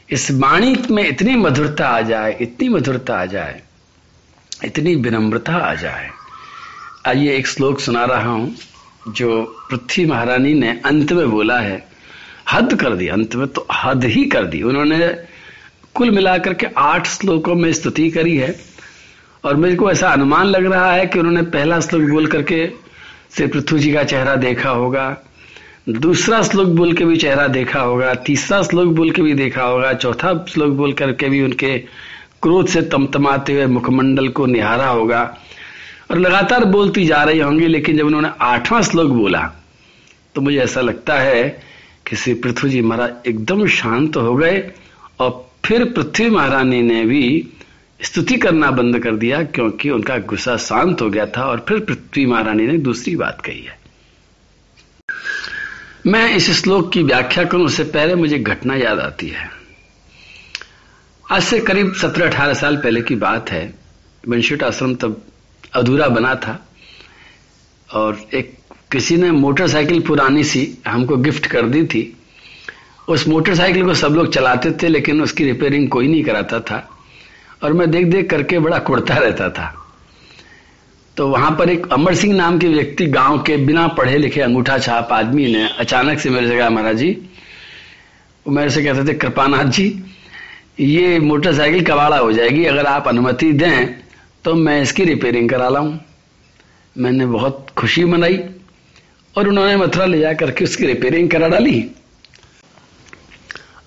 इस 0.08 0.30
वाणी 0.32 0.76
में 0.90 1.02
इतनी 1.08 1.36
मधुरता 1.36 1.88
आ 1.88 2.00
जाए, 2.02 2.36
इतनी 2.40 2.68
मधुरता 2.68 3.16
आ 3.16 3.26
जाए, 3.26 3.60
इतनी 4.64 4.94
विनम्रता 4.96 5.56
आ 5.56 5.74
जाए 5.74 6.10
आइए 7.06 7.36
एक 7.36 7.46
श्लोक 7.46 7.80
सुना 7.80 8.04
रहा 8.04 8.30
हूँ, 8.30 8.54
जो 9.08 9.42
पृथ्वी 9.70 10.04
महारानी 10.06 10.54
ने 10.54 10.70
अंत 10.86 11.12
में 11.12 11.30
बोला 11.30 11.58
है, 11.58 11.82
हद 12.52 12.74
कर 12.74 12.94
दी, 12.94 13.06
अंत 13.08 13.34
में 13.36 13.46
तो 13.48 13.66
हद 13.74 14.04
ही 14.04 14.24
कर 14.24 14.44
दी। 14.44 14.62
उन्होंने 14.62 14.98
कुल 15.94 16.10
मिलाकर 16.10 16.54
के 16.54 16.66
आठ 16.76 17.06
श्लोकों 17.06 17.54
में 17.54 17.72
स्तुति 17.72 18.08
करी 18.10 18.36
है, 18.36 18.54
और 19.44 19.56
मेरे 19.56 19.76
को 19.76 19.90
ऐसा 19.90 20.08
अनुमान 20.08 20.46
लग 20.46 20.66
रहा 20.66 20.92
है 20.92 21.06
कि 21.06 21.18
उन्होंने 21.18 21.42
पहला 21.54 21.80
श्लोक 21.80 22.10
बोल 22.10 22.26
करके 22.26 22.66
श्री 23.36 23.46
पृथ्वी 23.46 23.78
जी 23.78 23.92
का 23.92 24.04
चेहरा 24.04 24.36
देखा 24.38 24.70
होगा, 24.70 25.16
दूसरा 25.88 26.42
श्लोक 26.42 26.68
बोल 26.68 26.92
के 26.92 27.04
भी 27.04 27.16
चेहरा 27.16 27.48
देखा 27.48 27.80
होगा, 27.80 28.14
तीसरा 28.16 28.62
श्लोक 28.62 28.94
बोल 28.94 29.10
के 29.10 29.22
भी 29.22 29.34
देखा 29.34 29.62
होगा, 29.62 29.92
चौथा 29.94 30.34
श्लोक 30.48 30.72
बोल 30.74 30.92
करके 30.92 31.28
भी 31.28 31.42
उनके 31.42 31.78
क्रोध 32.42 32.68
से 32.68 32.82
तमतमाते 32.82 33.52
हुए 33.52 33.66
मुखमंडल 33.68 34.28
को 34.28 34.46
निहारा 34.46 34.88
होगा। 34.88 35.22
और 36.10 36.18
लगातार 36.18 36.64
बोलती 36.66 37.04
जा 37.06 37.22
रही 37.24 37.38
होंगी, 37.38 37.66
लेकिन 37.66 37.96
जब 37.98 38.06
उन्होंने 38.06 38.30
आठवां 38.42 38.82
श्लोक 38.82 39.10
बोला 39.12 39.40
तो 40.34 40.40
मुझे 40.40 40.58
ऐसा 40.58 40.80
लगता 40.80 41.14
है 41.14 41.44
कि 42.06 42.16
श्री 42.16 42.34
पृथ्वी 42.36 42.70
जी 42.70 42.80
महाराज 42.82 43.28
एकदम 43.28 43.66
शांत 43.68 44.16
हो 44.16 44.34
गए 44.36 44.58
और 45.20 45.30
फिर 45.64 45.84
पृथ्वी 45.86 46.28
महारानी 46.30 46.82
ने 46.82 47.04
भी 47.04 47.48
स्तुति 48.00 48.36
करना 48.36 48.70
बंद 48.70 48.98
कर 48.98 49.14
दिया, 49.16 49.42
क्योंकि 49.44 49.90
उनका 49.90 50.16
गुस्सा 50.24 50.56
शांत 50.58 51.00
हो 51.02 51.08
गया 51.10 51.26
था 51.26 51.44
और 51.44 51.64
फिर 51.68 51.78
पृथ्वी 51.80 52.26
महारानी 52.26 52.66
ने 52.66 52.76
दूसरी 52.80 53.14
बात 53.16 53.40
कही 53.40 53.62
है। 53.62 53.78
मैं 56.06 56.34
इस 56.34 56.50
श्लोक 56.52 56.92
की 56.92 57.02
व्याख्या 57.02 57.44
करूँ, 57.44 57.64
उससे 57.64 57.84
पहले 57.84 58.14
मुझे 58.14 58.38
घटना 58.38 58.74
याद 58.76 58.98
आती 59.00 59.28
है। 59.28 59.48
आज 61.24 61.42
से 61.42 61.58
करीब 61.60 61.92
सत्रह 61.94 62.26
अठारह 62.26 62.54
साल 62.54 62.76
पहले 62.76 63.02
की 63.02 63.14
बात 63.16 63.50
है। 63.50 63.74
वंशिट 64.24 64.62
आश्रम 64.62 64.94
तब 64.94 65.22
अधूरा 65.76 66.08
बना 66.08 66.34
था। 66.34 66.66
और 67.94 68.20
एक 68.34 68.56
किसी 68.92 69.16
ने 69.16 69.30
मोटरसाइकिल 69.30 70.00
पुरानी 70.00 70.44
सी 70.44 70.78
हमको 70.88 71.16
गिफ्ट 71.16 71.46
कर 71.46 71.62
दी 71.62 71.84
थी। 71.84 72.16
उस 73.08 73.28
मोटरसाइकिल 73.28 73.84
को 73.84 73.94
सब 73.94 74.08
लोग 74.08 74.32
चलाते 74.32 74.70
थे, 74.70 74.88
लेकिन 74.88 75.22
उसकी 75.22 75.44
रिपेयरिंग 75.44 75.88
कोई 75.88 76.08
नहीं 76.08 76.24
कराता 76.24 76.60
था। 76.60 76.88
और 77.62 77.72
मैं 77.72 77.90
देख 77.90 78.06
देख 78.06 78.30
करके 78.30 78.58
बड़ा 78.58 78.78
कुड़ता 78.78 79.14
रहता 79.14 79.50
था। 79.50 79.82
तो 81.16 81.28
वहाँ 81.28 81.50
पर 81.58 81.70
एक 81.70 81.92
अमर 81.92 82.14
सिंह 82.14 82.36
नाम 82.36 82.58
के 82.58 82.68
व्यक्ति 82.68 83.06
गाँव 83.06 83.38
के 83.42 83.56
बिना 83.56 83.88
पढ़े 83.88 84.18
लिखे 84.18 84.40
अंगूठा 84.40 84.78
छाप 84.78 85.12
आदमी 85.12 85.46
ने 85.46 85.68
अचानक 85.78 86.18
से 86.18 86.30
मेरे 86.30 86.48
से 86.48 86.58
कहा, 86.58 86.70
महाराज 86.70 86.96
जी। 86.96 87.16
मेरे 88.48 88.70
से 88.70 88.82
कहते 88.84 89.12
थे, 89.12 89.16
कृपानाथ 89.18 89.64
जी, 89.64 90.02
ये 90.80 91.18
मोटरसाइकिल 91.20 91.84
कबाड़ा 91.84 92.18
हो 92.18 92.32
जाएगी, 92.32 92.64
अगर 92.64 92.86
आप 92.86 93.08
अनुमति 93.08 93.52
दें 93.52 94.05
तो 94.46 94.54
मैं 94.54 94.80
इसकी 94.82 95.04
रिपेयरिंग 95.04 95.48
करा 95.50 95.68
लाऊं। 95.68 95.96
मैंने 96.96 97.26
बहुत 97.26 97.66
खुशी 97.76 98.04
मनाई 98.04 98.38
और 99.34 99.48
उन्होंने 99.48 99.76
मथुरा 99.76 100.04
ले 100.06 100.20
जा 100.20 100.32
करके 100.32 100.64
उसकी 100.64 100.86
रिपेयरिंग 100.86 101.30
करा 101.30 101.48
डाली। 101.48 101.90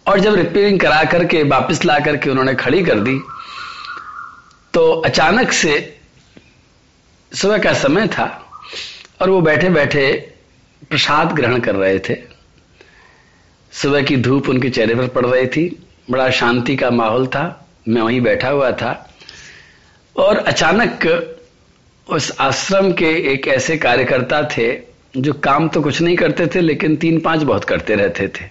और 0.08 0.20
जब 0.20 0.36
रिपेयरिंग 0.36 0.80
करा 0.80 1.04
करके 1.04 1.44
वापस 1.44 1.86
ला 1.86 1.98
करके 2.00 2.30
उन्होंने 2.30 2.56
खड़ी 2.56 2.84
कर 2.84 3.00
दी 3.00 3.18
तो 4.74 4.90
अचानक 5.06 5.52
से 5.52 5.98
सुबह 7.32 7.58
का 7.58 7.74
समय 7.74 8.08
था 8.08 8.28
और 9.22 9.30
वो 9.30 9.42
बैठे 9.42 9.70
बैठे 9.70 10.12
प्रसाद 10.90 11.32
ग्रहण 11.32 11.60
कर 11.60 11.76
रहे 11.76 12.00
थे। 12.00 12.16
सुबह 13.74 14.02
की 14.02 14.18
धूप 14.18 14.50
उनके 14.50 14.70
चेहरे 14.70 14.96
पर 14.96 15.08
पड़ 15.08 15.26
रही 15.26 15.48
थी, 15.48 15.84
बड़ा 16.12 16.30
शांति 16.30 16.76
का 16.76 16.90
माहौल 16.92 17.28
था। 17.28 17.70
मैं 17.88 18.02
वहीं 18.02 18.22
बैठा 18.22 18.50
हुआ 18.50 18.72
था। 18.72 19.06
और 20.20 20.38
अचानक 20.38 21.06
उस 22.08 22.32
आश्रम 22.40 22.92
के 22.92 23.10
एक 23.34 23.48
ऐसे 23.48 23.78
कार्यकर्ता 23.78 24.42
थे 24.58 24.72
जो 25.18 25.34
काम 25.34 25.68
तो 25.68 25.82
कुछ 25.82 26.02
नहीं 26.02 26.16
करते 26.16 26.48
थे, 26.48 26.62
लेकिन 26.62 26.96
तीन 26.96 27.20
पाँच 27.20 27.44
बहुत 27.44 27.64
करते 27.66 27.96
रहते 27.96 28.28
थे। 28.28 28.46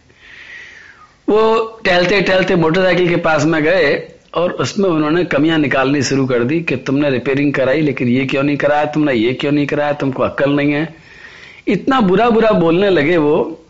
वो 1.28 1.80
टहलते 1.84 2.20
टहलते 2.20 2.56
मोटरसाइकिल 2.56 3.08
के 3.08 3.16
पास 3.16 3.44
में 3.44 3.62
गए 3.62 3.92
और 4.34 4.52
उसमें 4.52 4.88
उन्होंने 4.90 5.24
कमियाँ 5.24 5.58
निकालनी 5.58 6.02
शुरू 6.02 6.26
कर 6.26 6.44
दी 6.44 6.60
कि 6.60 6.76
तुमने 6.76 7.10
रिपेयरिंग 7.10 7.52
कराई, 7.54 7.80
लेकिन 7.80 8.08
ये 8.08 8.24
क्यों 8.26 8.42
नहीं 8.42 8.56
कराया? 8.56 8.84
तुमने 8.84 9.12
ये 9.12 9.32
क्यों 9.32 9.52
नहीं 9.52 9.66
कराया? 9.66 9.92
तुमको 9.92 10.22
अक्ल 10.22 10.50
नहीं 10.50 10.72
है। 10.72 10.94
इतना 11.68 12.00
बुरा 12.00 12.28
बुरा 12.30 12.50
बोलने 12.50 12.90
लगे 12.90 13.16
वो 13.16 13.64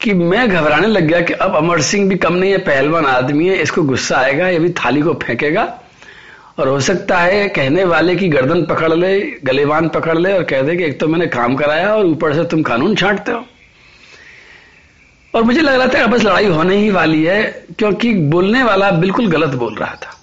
कि 0.00 0.12
मैं 0.14 0.48
घबराने 0.48 0.86
लग 0.86 1.06
गया 1.06 1.20
कि 1.20 1.32
अब 1.34 1.56
अमर 1.56 1.80
सिंह 1.80 2.08
भी 2.08 2.16
कम 2.16 2.34
नहीं 2.34 2.50
है, 2.52 2.58
पहलवान 2.58 3.06
आदमी 3.06 3.48
है, 3.48 3.56
इसको 3.56 3.82
गुस्सा 3.82 4.18
आएगा, 4.18 4.48
ये 4.48 4.58
भी 4.58 4.70
थाली 4.76 5.02
को 5.02 5.14
फेंकेगा। 5.22 5.64
और 6.60 6.68
हो 6.68 6.80
सकता 6.80 7.18
है 7.18 7.48
कहने 7.48 7.84
वाले 7.84 8.16
की 8.16 8.28
गर्दन 8.28 8.64
पकड़ 8.64 8.92
ले 8.92 9.20
गलेवान 9.44 9.88
पकड़ 9.88 10.18
ले 10.18 10.32
और 10.32 10.42
कह 10.44 10.62
दे 10.62 10.76
कि 10.76 10.84
एक 10.84 11.00
तो 11.00 11.08
मैंने 11.08 11.26
काम 11.26 11.56
कराया 11.56 11.94
और 11.94 12.06
ऊपर 12.06 12.34
से 12.34 12.44
तुम 12.44 12.62
कानून 12.62 12.94
छांटते 12.96 13.32
हो। 13.32 13.44
और 15.34 15.42
मुझे 15.42 15.60
लग 15.60 15.74
रहा 15.74 15.86
था 15.88 16.06
बस 16.06 16.24
लड़ाई 16.24 16.46
होने 16.46 16.76
ही 16.76 16.90
वाली 16.90 17.24
है, 17.24 17.42
क्योंकि 17.78 18.12
बोलने 18.14 18.62
वाला 18.62 18.90
बिल्कुल 18.90 19.30
गलत 19.30 19.54
बोल 19.54 19.74
रहा 19.74 19.94
था। 19.94 20.16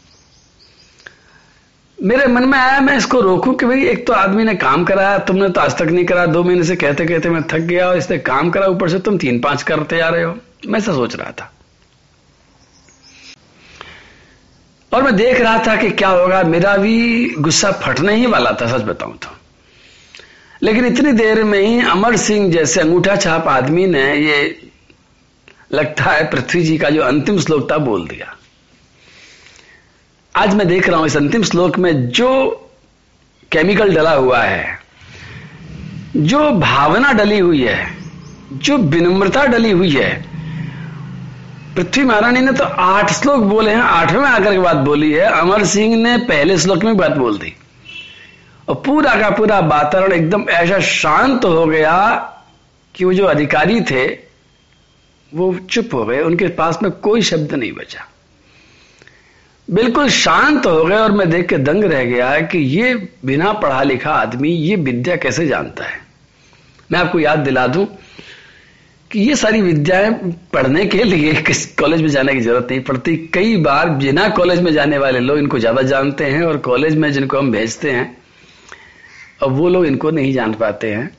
मेरे 1.98 2.26
मन 2.28 2.46
में 2.46 2.58
आया, 2.60 2.80
मैं 2.80 2.98
इसको 2.98 3.22
रोकूं 3.22 3.54
कि 3.54 3.66
भाई 3.66 3.86
एक 3.86 4.06
तो 4.08 4.14
आदमी 4.14 4.44
ने 4.44 4.56
काम 4.56 4.84
कराया, 4.86 5.18
तुमने 5.18 5.50
तो 5.50 5.62
आज 5.62 5.78
तक 5.78 5.88
नहीं 5.88 6.06
करा, 6.06 6.26
दो 6.26 6.44
महीने 6.44 6.64
से 6.64 6.76
कहते 6.76 7.06
कहते 7.06 7.30
मैं 7.30 7.44
थक 7.44 7.68
गया 7.68 7.88
और 7.90 7.98
इसने 7.98 8.18
काम 8.18 8.50
करा, 8.50 8.68
ऊपर 8.68 8.90
से 8.90 9.00
तुम 9.00 9.18
तीन 9.18 9.40
पाँच 9.40 9.64
करते 9.64 10.00
आ 10.00 10.10
रहे 10.10 10.24
हो। 10.24 10.38
मैं 10.68 10.80
ऐसा 10.80 10.94
सोच 10.94 11.16
रहा 11.16 11.32
था। 11.32 11.52
और 14.92 15.04
मैं 15.04 15.16
देख 15.16 15.40
रहा 15.42 15.58
था 15.68 15.76
कि 15.76 15.90
क्या 15.92 16.10
होगा। 16.10 16.42
मेरा 16.44 16.76
भी 16.78 17.30
गुस्सा 17.40 17.72
फटने 17.72 18.16
ही 18.16 18.26
वाला 18.26 18.52
था, 18.52 18.68
सच 18.68 18.84
बताऊँ 18.84 19.18
तो। 19.18 19.36
लेकिन 20.62 20.86
इतनी 20.86 21.12
देर 21.12 21.44
में 21.44 21.60
ही 21.60 21.80
अमर 21.82 22.16
सिंह 22.18 22.52
जैसे 22.52 22.82
अंगूठा 22.82 23.16
छाप 23.16 23.48
आदमी 23.48 23.86
ने 23.88 24.04
ये 24.16 24.70
लगता 25.72 26.04
है 26.04 26.30
पृथ्वी 26.32 26.64
जी 26.64 26.78
का 26.78 26.90
जो 26.90 27.02
अंतिम 27.02 27.40
श्लोक 27.40 27.72
था, 27.72 27.78
बोल 27.78 28.08
दिया। 28.08 28.36
आज 30.36 30.56
मैं 30.56 30.68
देख 30.68 30.90
रहा 30.90 30.98
हूँ 30.98 31.08
इस 31.08 31.18
अंतिम 31.18 31.44
श्लोक 31.44 31.78
में 31.78 32.10
जो 32.10 32.30
केमिकल 33.52 33.94
डला 33.96 34.12
हुआ 34.12 34.42
है, 34.42 34.80
जो 36.18 36.52
भावना 36.52 37.12
डली 37.14 37.40
हुई 37.40 37.64
है, 37.64 37.98
जो 38.54 38.78
विनम्रता 38.78 39.46
डली 39.46 39.72
हुई 39.72 39.92
है 39.92 40.26
पृथ्वी 41.78 42.04
महारानी 42.04 42.40
ने 42.40 42.52
तो 42.52 42.64
आठ 42.64 43.12
श्लोक 43.12 43.40
बोले 43.40 43.72
हैं, 43.72 43.82
आठवें 43.82 44.26
आकर 44.26 44.52
के 44.52 44.60
बात 44.60 44.76
बोली 44.76 45.12
है। 45.12 45.26
अमर 45.26 45.66
सिंह 45.66 45.96
ने 45.96 46.18
पहले 46.18 46.58
श्लोक 46.58 46.84
में 46.84 46.98
बात 46.98 47.12
बोल 47.12 47.38
दी। 47.38 47.56
और 48.70 48.76
पूरा 48.76 49.16
का 49.16 49.30
पूरा 49.30 49.60
वातावरण 49.60 50.12
एकदम 50.12 50.46
ऐसा 50.50 50.80
शांत 50.80 51.46
हो 51.46 51.66
गया 51.66 52.16
कि 52.96 53.06
वो 53.06 53.14
जो 53.14 53.26
अधिकारी 53.26 53.82
थे, 53.82 54.06
वो 55.36 55.60
चुप 55.72 55.90
हो 55.94 56.06
गए, 56.06 56.22
उनके 56.22 56.48
पास 56.48 56.80
में 56.84 56.92
कोई 56.92 57.22
शब्द 57.22 57.54
नहीं 57.54 57.72
बचा। 57.72 58.08
बिल्कुल 59.70 60.10
शांत 60.10 60.66
हो 60.66 60.86
गए 60.86 60.96
और 60.96 61.12
मैं 61.12 61.30
देख 61.30 61.48
के 61.48 61.58
दंग 61.58 61.84
रह 61.84 62.04
गया 62.04 62.40
कि 62.40 62.58
ये 62.58 63.10
बिना 63.26 63.54
पढ़ा 63.54 63.84
लिखा 63.84 64.12
आदमी, 64.12 64.50
ये 64.50 64.76
विद्या 64.76 65.16
कैसे 65.16 65.48
जानता 65.48 65.84
है? 65.84 66.00
मैं 66.92 67.00
आपको 67.00 67.20
याद 67.20 67.40
दिला 67.40 67.68
दूँ 67.68 67.88
कि 69.12 69.20
ये 69.20 69.36
सारी 69.36 69.62
विद्याएँ 69.62 70.12
पढ़ने 70.54 70.86
के 70.86 71.04
लिए 71.04 71.34
किस 71.42 71.66
कॉलेज 71.76 72.02
में 72.02 72.10
जाने 72.10 72.34
की 72.34 72.42
ज़रूरत 72.42 72.68
नहीं 72.72 72.82
पड़ती। 72.84 73.16
कई 73.34 73.56
बार 73.58 73.90
बिना 73.90 74.28
कॉलेज 74.30 74.62
में 74.62 74.72
जाने 74.74 74.98
वाले 74.98 75.20
लोग 75.20 75.38
इनको 75.38 75.60
ज़्यादा 75.60 75.82
जानते 75.82 76.26
हैं 76.26 76.42
और 76.44 76.58
कॉलेज 76.58 76.96
में 76.96 77.12
जिनको 77.12 77.38
हम 77.38 77.52
भेजते 77.52 77.92
हैं 77.92 78.18
और 79.44 79.52
वो 79.52 79.70
लोग 79.70 79.86
इनको 79.86 80.12
नहीं 80.12 80.34
जान 80.34 80.54
पाते 80.54 80.92
हैं। 80.92 81.10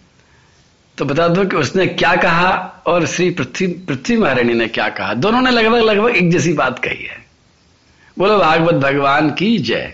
तो 0.98 1.04
बता 1.04 1.28
दो 1.28 1.44
कि 1.44 1.56
उसने 1.56 1.86
क्या 1.86 2.14
कहा 2.16 2.50
और 2.86 3.06
श्री 3.06 3.30
पृथ्वी 3.30 3.66
पृथ्वी 3.88 4.16
महारानी 4.16 4.54
ने 4.54 4.66
क्या 4.68 4.88
कहा। 4.88 5.14
दोनों 5.14 5.40
ने 5.40 5.50
लगभग 5.50 5.80
लगभग 5.80 6.16
एक 6.16 6.30
जैसी 6.30 6.52
बात 6.52 6.78
कही 6.78 7.04
है। 7.04 7.16
बोलो, 8.16 8.38
भागवत 8.38 8.74
भगवान 8.74 9.30
की 9.30 9.56
जय। 9.58 9.92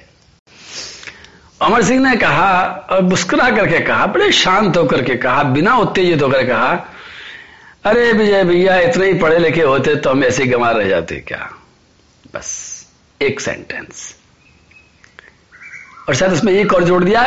अमर 1.63 1.83
सिंह 1.83 2.01
ने 2.01 2.17
कहा 2.17 2.63
और 2.91 3.03
मुस्कुरा 3.03 3.51
करके 3.51 3.81
कहा, 3.81 4.07
बड़े 4.07 4.31
शांत 4.33 4.77
होकर 4.77 5.03
के 5.03 5.17
कहा, 5.17 5.43
बिना 5.43 5.77
उत्तेजित 5.77 6.23
होकर 6.23 6.47
कहा 6.47 6.75
अरे 7.85 8.13
विजय 8.13 8.45
भैया, 8.45 8.77
इतने 8.81 9.07
ही 9.07 9.15
पढ़े 9.15 9.39
लिखे 9.39 9.63
होते 9.63 9.95
तो 9.97 10.11
हम 10.11 10.25
ऐसे 10.25 10.43
ही 10.43 10.49
गंवा 10.49 10.71
रह 10.71 10.89
जाते 10.89 11.17
क्या? 11.21 11.49
बस, 12.35 12.87
एक 13.21 13.41
सेंटेंस 13.41 14.15
और 16.09 16.15
शायद 16.15 16.33
उसमें 16.33 16.53
एक 16.53 16.73
और 16.75 16.85
जोड़ 16.85 17.03
दिया 17.05 17.23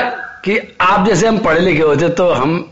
कि 0.46 0.58
आप 0.82 1.06
जैसे 1.08 1.28
हम 1.28 1.38
पढ़े 1.38 1.60
लिखे 1.60 1.82
होते 1.82 2.10
तो 2.10 2.30
हम 2.32 2.72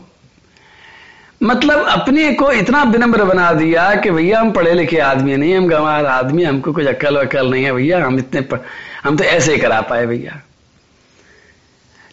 मतलब 1.42 1.84
अपने 1.86 2.32
को 2.32 2.50
इतना 2.52 2.82
विनम्र 2.82 3.24
बना 3.24 3.52
दिया 3.52 3.94
कि 3.94 4.10
भैया 4.10 4.40
हम 4.40 4.50
पढ़े 4.52 4.72
लिखे 4.74 4.98
आदमी 4.98 5.36
नहीं 5.36 5.56
हम 5.56 5.66
गंवार 5.68 6.06
आदमी 6.06 6.44
हमको 6.44 6.72
कुछ 6.72 6.86
अक्ल 6.86 7.18
वक्ल 7.18 7.50
नहीं 7.50 7.64
है 7.64 7.72
भैया, 7.72 8.04
हम 8.06 8.18
इतने 8.18 8.40
प... 8.40 8.64
हम 9.04 9.16
तो 9.16 9.24
ऐसे 9.24 9.52
ही 9.52 9.58
करा 9.58 9.80
पाए 9.80 10.06
भैया। 10.06 10.40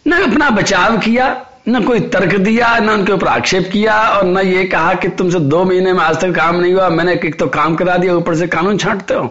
ना 0.06 0.16
अपना 0.24 0.50
बचाव 0.50 0.98
किया 0.98 1.28
न 1.68 1.84
कोई 1.84 2.00
तर्क 2.00 2.34
दिया, 2.34 2.78
न 2.78 2.90
उनके 2.90 3.12
ऊपर 3.12 3.26
आक्षेप 3.26 3.68
किया 3.72 4.08
और 4.08 4.24
न 4.24 4.38
ये 4.38 4.64
कहा 4.64 4.94
कि 4.94 5.08
तुमसे 5.08 5.38
दो 5.40 5.64
महीने 5.64 5.92
में 5.92 6.00
आज 6.00 6.20
तक 6.20 6.34
काम 6.34 6.56
नहीं 6.56 6.72
हुआ, 6.72 6.88
मैंने 6.88 7.12
एक 7.12 7.38
तो 7.38 7.46
काम 7.46 7.76
करा 7.76 7.96
दिया, 7.96 8.14
ऊपर 8.14 8.34
से 8.34 8.46
कानून 8.46 8.78
छांटते 8.78 9.14
हो। 9.14 9.26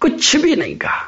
कुछ 0.00 0.36
भी 0.36 0.56
नहीं 0.56 0.76
कहा। 0.76 1.06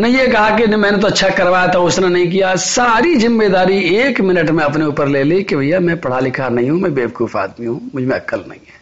न 0.00 0.06
ये 0.06 0.26
कहा 0.28 0.58
कि 0.58 0.66
मैंने 0.66 0.98
तो 0.98 1.06
अच्छा 1.06 1.28
करवाया 1.28 1.72
था, 1.74 1.78
उसने 1.78 2.08
नहीं 2.08 2.30
किया। 2.30 2.54
सारी 2.56 3.14
ज़िम्मेदारी 3.14 3.78
एक 3.78 4.20
मिनट 4.20 4.50
में 4.50 4.64
अपने 4.64 4.84
ऊपर 4.84 5.08
ले 5.08 5.22
ली 5.22 5.42
कि 5.42 5.56
भैया, 5.56 5.80
मैं 5.80 6.00
पढ़ा 6.00 6.20
लिखा 6.20 6.48
नहीं 6.48 6.70
हूँ, 6.70 6.80
मैं 6.80 6.94
बेवकूफ़ 6.94 7.38
आदमी 7.38 7.66
हूँ, 7.66 7.90
मुझमें 7.94 8.16
अक्ल 8.16 8.38
नहीं 8.38 8.60
है। 8.60 8.80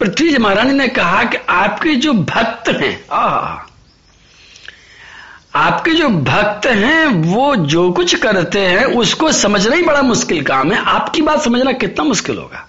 पृथ्वी 0.00 0.36
महारानी 0.38 0.72
ने 0.72 0.88
कहा 0.88 1.24
कि 1.24 1.36
आपके 1.48 1.94
जो 1.94 2.12
भक्त 2.12 2.68
हैं 2.68 3.04
आ 3.12 3.56
आपके 5.56 5.90
जो 5.90 6.08
भक्त 6.08 6.66
हैं, 6.66 7.06
वो 7.06 7.56
जो 7.56 7.92
कुछ 7.92 8.14
करते 8.14 8.58
हैं, 8.58 8.84
उसको 8.84 9.32
समझना 9.32 9.76
ही 9.76 9.82
बड़ा 9.82 10.02
मुश्किल 10.02 10.42
काम 10.44 10.72
है। 10.72 10.78
आपकी 10.84 11.22
बात 11.22 11.42
समझना 11.42 11.72
कितना 11.72 12.04
मुश्किल 12.04 12.38
होगा। 12.38 12.68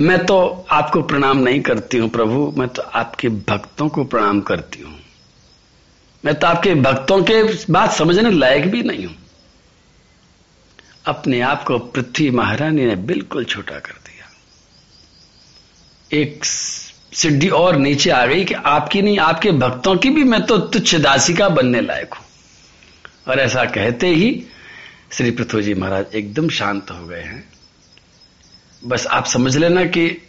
मैं 0.00 0.26
तो 0.26 0.66
आपको 0.70 1.02
प्रणाम 1.02 1.38
नहीं 1.38 1.60
करती 1.60 1.98
हूँ 1.98 2.08
प्रभु, 2.08 2.54
मैं 2.56 2.68
तो 2.68 2.82
आपके 2.82 3.28
भक्तों 3.28 3.88
को 3.88 4.04
प्रणाम 4.04 4.40
करती 4.40 4.82
हूँ। 4.82 4.98
मैं 6.24 6.34
तो 6.34 6.46
आपके 6.46 6.74
भक्तों 6.74 7.22
के 7.22 7.42
बात 7.72 7.92
समझने 7.92 8.30
लायक 8.30 8.70
भी 8.70 8.82
नहीं 8.82 9.06
हूँ। 9.06 9.16
अपने 11.06 11.40
आप 11.40 11.64
को 11.64 11.78
पृथ्वी 11.78 12.30
महारानी 12.30 12.86
ने 12.86 12.96
बिल्कुल 12.96 13.44
छोटा 13.44 13.78
कर 13.78 13.92
दिया। 13.92 14.28
एक 16.20 16.44
सिद्धि 17.12 17.48
और 17.48 17.76
नीचे 17.76 18.10
आ 18.10 18.26
गई 18.26 18.44
कि 18.44 18.54
आपकी 18.54 19.02
नहीं, 19.02 19.18
आपके 19.18 19.50
भक्तों 19.50 19.96
की 19.96 20.10
भी 20.10 20.24
मैं 20.24 20.42
तो 20.42 20.58
तुच्छ 20.58 20.94
दासिका 20.94 21.48
बनने 21.48 21.80
लायक 21.80 22.14
हूँ। 22.14 22.24
और 23.28 23.40
ऐसा 23.40 23.64
कहते 23.64 24.06
ही 24.06 24.44
श्री 25.12 25.30
पृथ्वी 25.30 25.62
जी 25.62 25.74
महाराज 25.74 26.06
एकदम 26.14 26.48
शांत 26.48 26.90
हो 26.90 27.06
गए 27.06 27.20
हैं। 27.20 27.48
बस 28.84 29.06
आप 29.06 29.26
समझ 29.26 29.56
लेना 29.56 29.84
कि, 29.84 30.22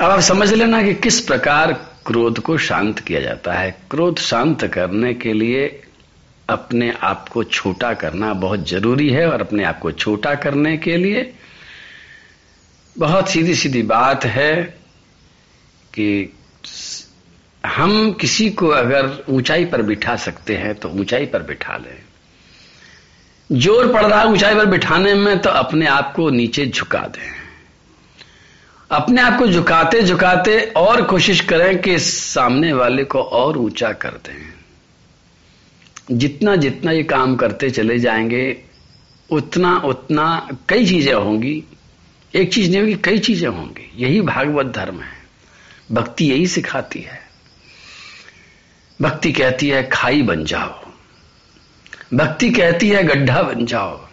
अब 0.00 0.10
आप 0.10 0.20
समझ 0.20 0.52
लेना 0.52 0.82
कि 0.82 0.94
किस 0.94 1.20
प्रकार 1.20 1.72
क्रोध 2.06 2.38
को 2.38 2.58
शांत 2.58 2.98
किया 2.98 3.20
जाता 3.20 3.52
है। 3.52 3.78
क्रोध 3.90 4.18
शांत 4.18 4.64
करने 4.64 5.14
के 5.14 5.32
लिए 5.32 5.82
अपने 6.48 6.92
आप 7.02 7.28
को 7.28 7.44
छोटा 7.44 7.94
करना 7.94 8.34
बहुत 8.34 8.68
ज़रूरी 8.68 9.10
है 9.10 9.28
और 9.28 9.40
अपने 9.40 9.64
आप 9.64 9.78
को 9.78 9.92
छोटा 9.92 10.34
करने 10.34 10.76
के 10.76 10.96
लिए 10.96 11.34
बहुत 12.96 13.28
सीधी 13.28 13.54
सीधी 13.54 13.82
बात 13.82 14.24
है 14.24 14.62
कि 15.94 16.32
हम 17.64 18.12
किसी 18.12 18.48
को 18.50 18.68
अगर 18.68 19.24
ऊंचाई 19.28 19.64
पर 19.64 19.82
बिठा 19.82 20.16
सकते 20.16 20.56
हैं 20.56 20.74
तो 20.74 20.88
ऊंचाई 20.90 21.26
पर 21.26 21.42
बिठा 21.42 21.76
लें। 21.76 22.02
ज़ोर 23.50 23.92
पड़ 23.92 24.04
रहा 24.04 24.20
है 24.20 24.26
ऊंचाई 24.26 24.54
पर 24.54 24.66
बिठाने 24.66 25.14
में 25.14 25.38
तो 25.38 25.50
अपने 25.50 25.86
आप 25.86 26.12
को 26.16 26.28
नीचे 26.30 26.66
झुका 26.66 27.00
दें। 27.08 27.32
अपने 28.90 29.22
आप 29.22 29.38
को 29.38 29.46
झुकाते 29.46 30.02
झुकाते 30.02 30.58
और 30.76 31.02
कोशिश 31.02 31.40
करें 31.40 31.80
कि 31.82 31.98
सामने 31.98 32.72
वाले 32.72 33.04
को 33.04 33.22
और 33.22 33.58
ऊँचा 33.58 33.92
कर 33.92 34.20
दें। 34.26 34.52
जितना 36.10 36.56
जितना 36.56 36.92
ये 36.92 37.02
काम 37.02 37.36
करते 37.36 37.70
चले 37.70 37.98
जाएँगे, 37.98 38.62
उतना 39.30 39.76
उतना 39.78 40.26
कई 40.68 40.86
चीज़ें 40.86 41.14
होंगी 41.14 41.62
एक 42.34 42.52
चीज़ 42.52 42.70
नहीं 42.70 42.80
होगी, 42.80 42.94
कई 42.94 43.18
चीज़ें 43.18 43.48
होंगी। 43.48 43.92
यही 43.96 44.20
भागवत 44.20 44.66
धर्म 44.66 45.00
है। 45.00 45.24
भक्ति 45.92 46.30
यही 46.30 46.46
सिखाती 46.46 47.00
है। 47.00 47.20
भक्ति 49.02 49.32
कहती 49.32 49.68
है, 49.68 49.88
खाई 49.92 50.22
बन 50.22 50.44
जाओ। 50.44 50.84
भक्ति 52.14 52.50
कहती 52.50 52.88
है, 52.88 53.04
गड्ढा 53.04 53.42
बन 53.42 53.66
जाओ। 53.66 54.08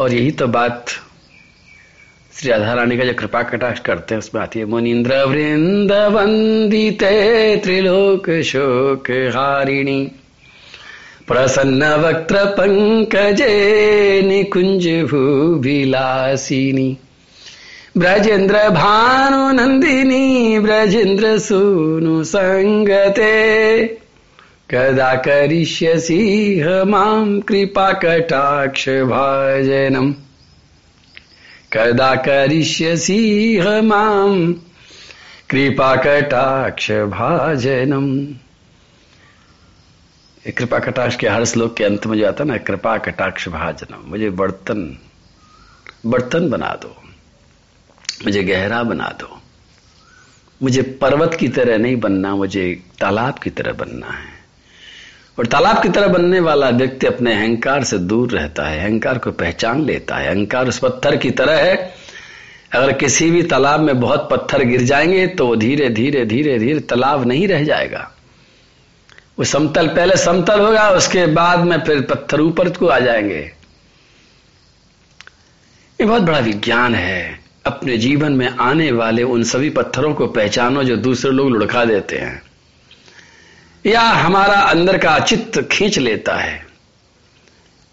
और 0.00 0.14
यही 0.14 0.30
तो 0.30 0.46
बात 0.46 0.86
श्री 2.32 2.50
राधा 2.50 2.74
रानी 2.74 2.98
का 2.98 3.04
जो 3.04 3.14
कृपा 3.14 3.42
कटाक्ष 3.42 3.80
करते 3.80 4.14
हैं 4.14 4.18
उसमें 4.18 4.42
आती 4.42 4.58
है 4.58 4.64
मुनिंद्र 4.64 5.24
वृंद 5.24 5.92
वंदिते 5.92 7.56
त्रिलोक 7.56 8.42
शोक 8.42 9.10
हारिणी। 9.10 10.12
प्रसन्न 11.28 11.84
वक्त्र 11.84 12.44
पंकजे 12.44 13.54
निकुंज 14.22 14.86
भूभिलासिनी 15.10 16.98
ब्रजेन्द्र 17.96 18.58
भानु 18.70 19.52
नंदिनी 19.52 20.58
ब्रजेन्द्र 20.58 21.38
सूनु 21.38 22.24
संगते। 22.24 23.32
कदा 24.70 25.14
करिष्यसि 25.14 26.20
माँ 26.86 27.40
कृपा 27.40 27.92
कटाक्ष 27.92 28.88
भाजनम्। 28.88 30.12
कदा 31.72 32.14
करिष्यसि 32.14 33.20
माँ 33.84 34.54
कृपा 35.50 35.96
कटाक्ष 35.96 36.90
भाजनम्। 36.90 38.26
कृपा 40.50 40.78
कटाक्ष 40.78 41.16
के 41.16 41.28
हर 41.28 41.44
श्लोक 41.44 41.76
के 41.76 41.84
अंत 41.84 42.06
में 42.06 42.18
जो 42.18 42.26
आता 42.28 42.44
ना, 42.44 42.56
कृपा 42.56 42.96
कटाक्ष 42.98 43.48
भाजनम, 43.48 44.02
मुझे 44.06 44.30
बर्तन 44.30 44.98
बर्तन 46.06 46.48
बना 46.50 46.68
दो, 46.82 46.94
मुझे 48.24 48.42
गहरा 48.44 48.82
बना 48.82 49.08
दो, 49.20 49.40
मुझे 50.62 50.82
पर्वत 50.82 51.34
की 51.34 51.48
तरह 51.48 51.78
नहीं 51.78 51.96
बनना, 51.96 52.34
मुझे 52.36 52.82
तालाब 53.00 53.38
की 53.38 53.50
तरह 53.50 53.72
बनना 53.72 54.06
है। 54.06 54.34
और 55.38 55.46
तालाब 55.46 55.82
की 55.82 55.88
तरह 55.88 56.08
बनने 56.08 56.40
वाला 56.40 56.68
व्यक्ति 56.70 57.06
अपने 57.06 57.34
अहंकार 57.34 57.84
से 57.84 57.98
दूर 57.98 58.30
रहता 58.30 58.66
है, 58.66 58.80
अहंकार 58.80 59.18
को 59.18 59.32
पहचान 59.32 59.84
लेता 59.84 60.16
है। 60.16 60.28
अहंकार 60.28 60.68
उस 60.68 60.78
पत्थर 60.78 61.16
की 61.16 61.30
तरह 61.30 61.58
है, 61.58 61.94
अगर 62.72 62.92
किसी 62.92 63.30
भी 63.30 63.42
तालाब 63.42 63.80
में 63.80 64.00
बहुत 64.00 64.28
पत्थर 64.30 64.62
गिर 64.62 64.82
जाएँगे 64.82 65.26
तो 65.26 65.54
धीरे 65.56 65.88
धीरे 65.88 66.24
धीरे 66.26 66.58
धीरे 66.58 66.80
तालाब 66.80 67.26
नहीं 67.26 67.48
रह 67.48 67.64
जाएगा। 67.64 68.10
वो 69.38 69.44
समतल, 69.44 69.88
पहले 69.88 70.16
समतल 70.16 70.60
होगा, 70.60 70.90
उसके 70.90 71.26
बाद 71.26 71.58
में 71.58 71.80
फिर 71.80 72.00
पत्थर 72.00 72.40
ऊपर 72.40 72.70
को 72.70 72.86
आ 72.86 72.98
जाएँगे। 72.98 73.52
ये 76.00 76.04
बहुत 76.06 76.22
बड़ा 76.22 76.38
विज्ञान 76.38 76.94
है। 76.94 77.40
अपने 77.66 77.98
जीवन 77.98 78.32
में 78.32 78.48
आने 78.48 78.92
वाले 78.92 79.22
उन 79.22 79.44
सभी 79.44 79.70
पत्थरों 79.70 80.14
को 80.14 80.26
पहचानो 80.26 80.84
जो 80.84 80.96
दूसरे 80.96 81.30
लोग 81.30 81.50
लुढ़का 81.50 81.84
देते 81.84 82.18
हैं। 82.18 82.42
या 83.86 84.00
हमारा 84.00 84.60
अंदर 84.60 84.98
का 84.98 85.18
चित्त 85.18 85.68
खींच 85.72 85.98
लेता 85.98 86.36
है। 86.36 86.66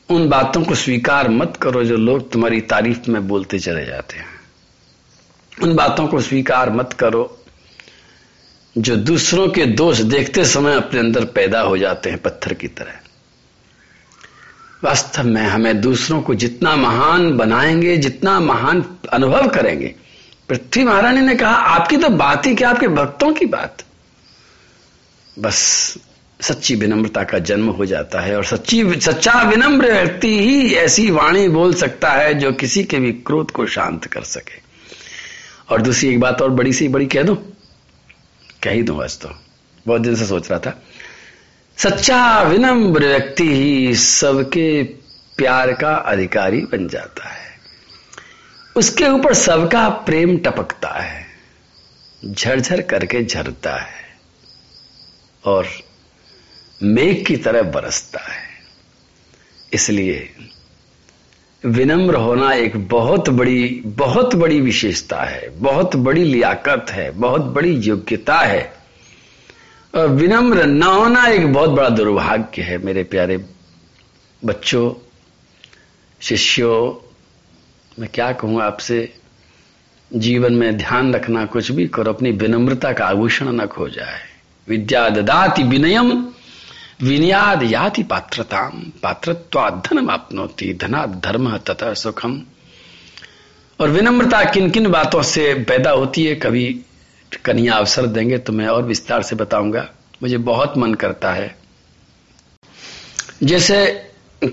उन 0.10 0.30
बातों 0.30 0.64
को 0.64 0.76
स्वीकार 0.76 1.30
मत 1.30 1.58
करो 1.62 1.84
जो 1.84 1.98
लोग 1.98 2.32
तुम्हारी 2.32 2.62
तारीफ़ 2.62 3.12
में 3.12 3.28
बोलते 3.28 3.60
चले 3.60 3.86
जाते 3.86 4.18
हैं। 4.18 4.26
उन 5.64 5.76
बातों 5.76 6.08
को 6.08 6.22
स्वीकार 6.22 6.70
मत 6.70 6.94
करो। 6.94 7.43
जो 8.78 8.96
दूसरों 8.96 9.48
के 9.48 9.66
दोष 9.66 9.98
देखते 9.98 10.46
समय 10.46 10.76
अपने 10.76 11.00
अंदर 11.00 11.26
पैदा 11.26 11.62
हो 11.62 11.78
जाते 11.78 12.10
हैं 12.10 12.22
पत्थर 12.22 12.54
की 12.54 12.68
तरह। 12.68 12.92
वास्तव 14.84 15.24
में 15.24 15.42
हमें 15.42 15.82
दूसरों 15.82 16.22
को 16.22 16.36
जितना 16.36 16.76
महान 16.76 17.38
बनाएँगे, 17.38 17.98
जितना 17.98 18.40
महान 18.40 18.86
अनुभव 19.14 19.48
करेंगे। 19.48 19.96
पृथ्वी 20.50 20.84
महारानी 20.84 21.22
ने 21.22 21.36
कहा, 21.36 21.52
आपकी 21.52 21.98
तो 21.98 22.10
बात 22.10 22.46
ही 22.46 22.56
क्या, 22.56 22.70
आपके 22.70 22.88
भक्तों 22.88 23.34
की 23.34 23.46
बात। 23.46 23.84
बस 25.40 25.94
सच्ची 26.42 26.76
विनम्रता 26.76 27.24
का 27.24 27.40
जन्म 27.40 27.70
हो 27.70 27.86
जाता 27.86 28.20
है 28.20 28.38
और 28.38 28.46
सच्ची, 28.46 29.00
सच्चा 29.00 29.42
विनम्र 29.42 29.94
व्यक्ति 29.94 30.40
ही 30.40 30.74
ऐसी 30.74 31.12
वाणी 31.12 31.48
बोल 31.48 31.74
सकता 31.74 32.12
है 32.12 32.34
जो 32.34 32.52
किसी 32.52 32.84
के 32.84 33.00
भी 33.00 33.12
क्रोध 33.12 33.52
को 33.52 33.66
शांत 33.66 34.06
कर 34.06 34.22
सके। 34.22 34.62
और 35.70 35.82
दूसरी 35.82 36.10
एक 36.10 36.20
बात 36.20 36.42
और 36.42 36.50
बड़ी 36.50 36.74
सी, 36.74 36.88
बड़ी 36.88 37.06
कह 37.06 37.24
दो 37.24 37.53
कह 38.64 38.72
ही 38.72 38.84
दू 38.84 39.02
आज 39.02 39.20
तो। 39.20 39.30
बहुत 39.88 40.02
दिन 40.02 40.16
से 40.16 40.26
सोच 40.26 40.52
रहा 40.52 40.60
था। 40.60 40.84
सच्चा 41.78 42.42
विनम्र 42.42 43.08
व्यक्ति 43.08 43.56
ही 43.56 43.96
सबके 43.96 44.84
प्यार 45.38 45.74
का 45.74 45.96
अधिकारी 45.96 46.62
बन 46.62 46.88
जाता 46.88 47.30
है। 47.30 47.60
उसके 48.76 49.08
ऊपर 49.08 49.34
सबका 49.34 49.90
प्रेम 49.90 50.38
टपकता 50.38 50.90
है। 50.90 51.26
झरझर 52.26 52.82
करके 52.82 53.26
झरता 53.26 53.76
है 53.76 54.18
और 55.46 55.68
मेघ 56.84 57.28
की 57.28 57.38
तरह 57.38 57.62
बरसता 57.62 58.34
है। 58.34 58.50
इसलिए 59.74 60.36
विनम्र 61.66 62.16
होना 62.16 62.54
एक 62.54 62.88
बहुत 62.88 63.30
बड़ी 63.30 63.82
बहुत 63.86 64.36
बड़ी 64.36 64.62
विशेषता 64.62 65.22
है, 65.22 65.50
बहुत 65.50 65.96
बड़ी 65.96 66.24
लियाकत 66.24 66.86
है, 66.90 67.12
बहुत 67.12 67.42
बड़ी 67.42 67.72
योग्यता 67.72 68.38
है। 68.38 68.74
और 69.96 70.08
विनम्र 70.08 70.66
न 70.66 70.84
होना 70.84 71.26
एक 71.28 71.54
बहुत 71.54 71.70
बड़ा 71.70 71.90
दुर्भाग्य 71.90 72.62
है, 72.62 72.78
मेरे 72.78 73.04
प्यारे 73.04 73.46
बच्चों, 74.46 74.94
शिष्यों। 76.22 77.10
मैं 78.00 78.10
क्या 78.14 78.32
कहूँ 78.32 78.62
आपसे? 78.62 79.14
जीवन 80.16 80.54
में 80.54 80.78
ध्यान 80.78 81.14
रखना 81.14 81.46
कुछ 81.46 81.72
भी 81.72 81.88
करो, 81.88 82.14
अपनी 82.14 82.32
विनम्रता 82.32 82.94
का 82.94 83.06
आभूषण 83.06 83.52
न 83.52 83.66
खो 83.66 83.90
जाए 83.90 84.22
विद्या 84.68 85.10
ददाति 85.10 85.64
विनयम 85.64 86.34
विनयाद 87.04 87.64
याति 87.64 88.04
पात्रताम 88.04 88.82
पात्रत्वाद 89.04 89.82
धनम 89.86 90.10
आपनोति 90.10 90.74
धना 90.74 91.06
धर्म 91.06 91.58
तथा 91.58 91.94
सुखम। 91.94 92.42
और 93.80 93.90
विनम्रता 93.90 94.44
किन 94.44 94.70
किन 94.70 94.88
बातों 94.88 95.22
से 95.22 95.54
पैदा 95.64 95.92
होती 95.92 96.26
है? 96.26 96.36
कभी 96.36 96.66
कन्या 97.46 97.74
अवसर 97.74 98.06
देंगे 98.06 98.38
तो 98.38 98.54
मैं 98.54 98.68
और 98.68 98.84
विस्तार 98.84 99.22
से 99.22 99.36
बताऊँगा। 99.36 99.88
मुझे 100.24 100.38
बहुत 100.38 100.78
मन 100.78 100.94
करता 100.94 101.32
है। 101.34 101.56
जैसे 103.44 103.86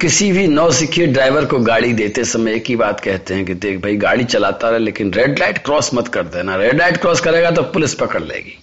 किसी 0.00 0.32
भी 0.32 0.46
नौसिखिए 0.48 1.06
ड्राइवर 1.06 1.44
को 1.44 1.58
गाड़ी 1.58 1.92
देते 1.92 2.24
समय 2.24 2.54
एक 2.54 2.64
ही 2.68 2.76
बात 2.76 3.00
कहते 3.00 3.34
हैं 3.34 3.44
कि 3.44 3.54
देख 3.54 3.78
भाई, 3.78 3.96
गाड़ी 3.96 4.24
चलाता 4.24 4.70
रहे, 4.70 4.78
लेकिन 4.78 5.12
रेड 5.12 5.38
लाइट 5.38 5.58
क्रॉस 5.58 5.94
मत 5.94 6.08
कर 6.08 6.22
देना। 6.22 6.56
रेड 6.56 6.78
लाइट 6.78 6.96
क्रॉस 6.96 7.20
करेगा 7.20 7.50
तो 7.50 7.62
पुलिस 7.62 7.94
पकड़ 7.94 8.22
लेगी। 8.22 8.58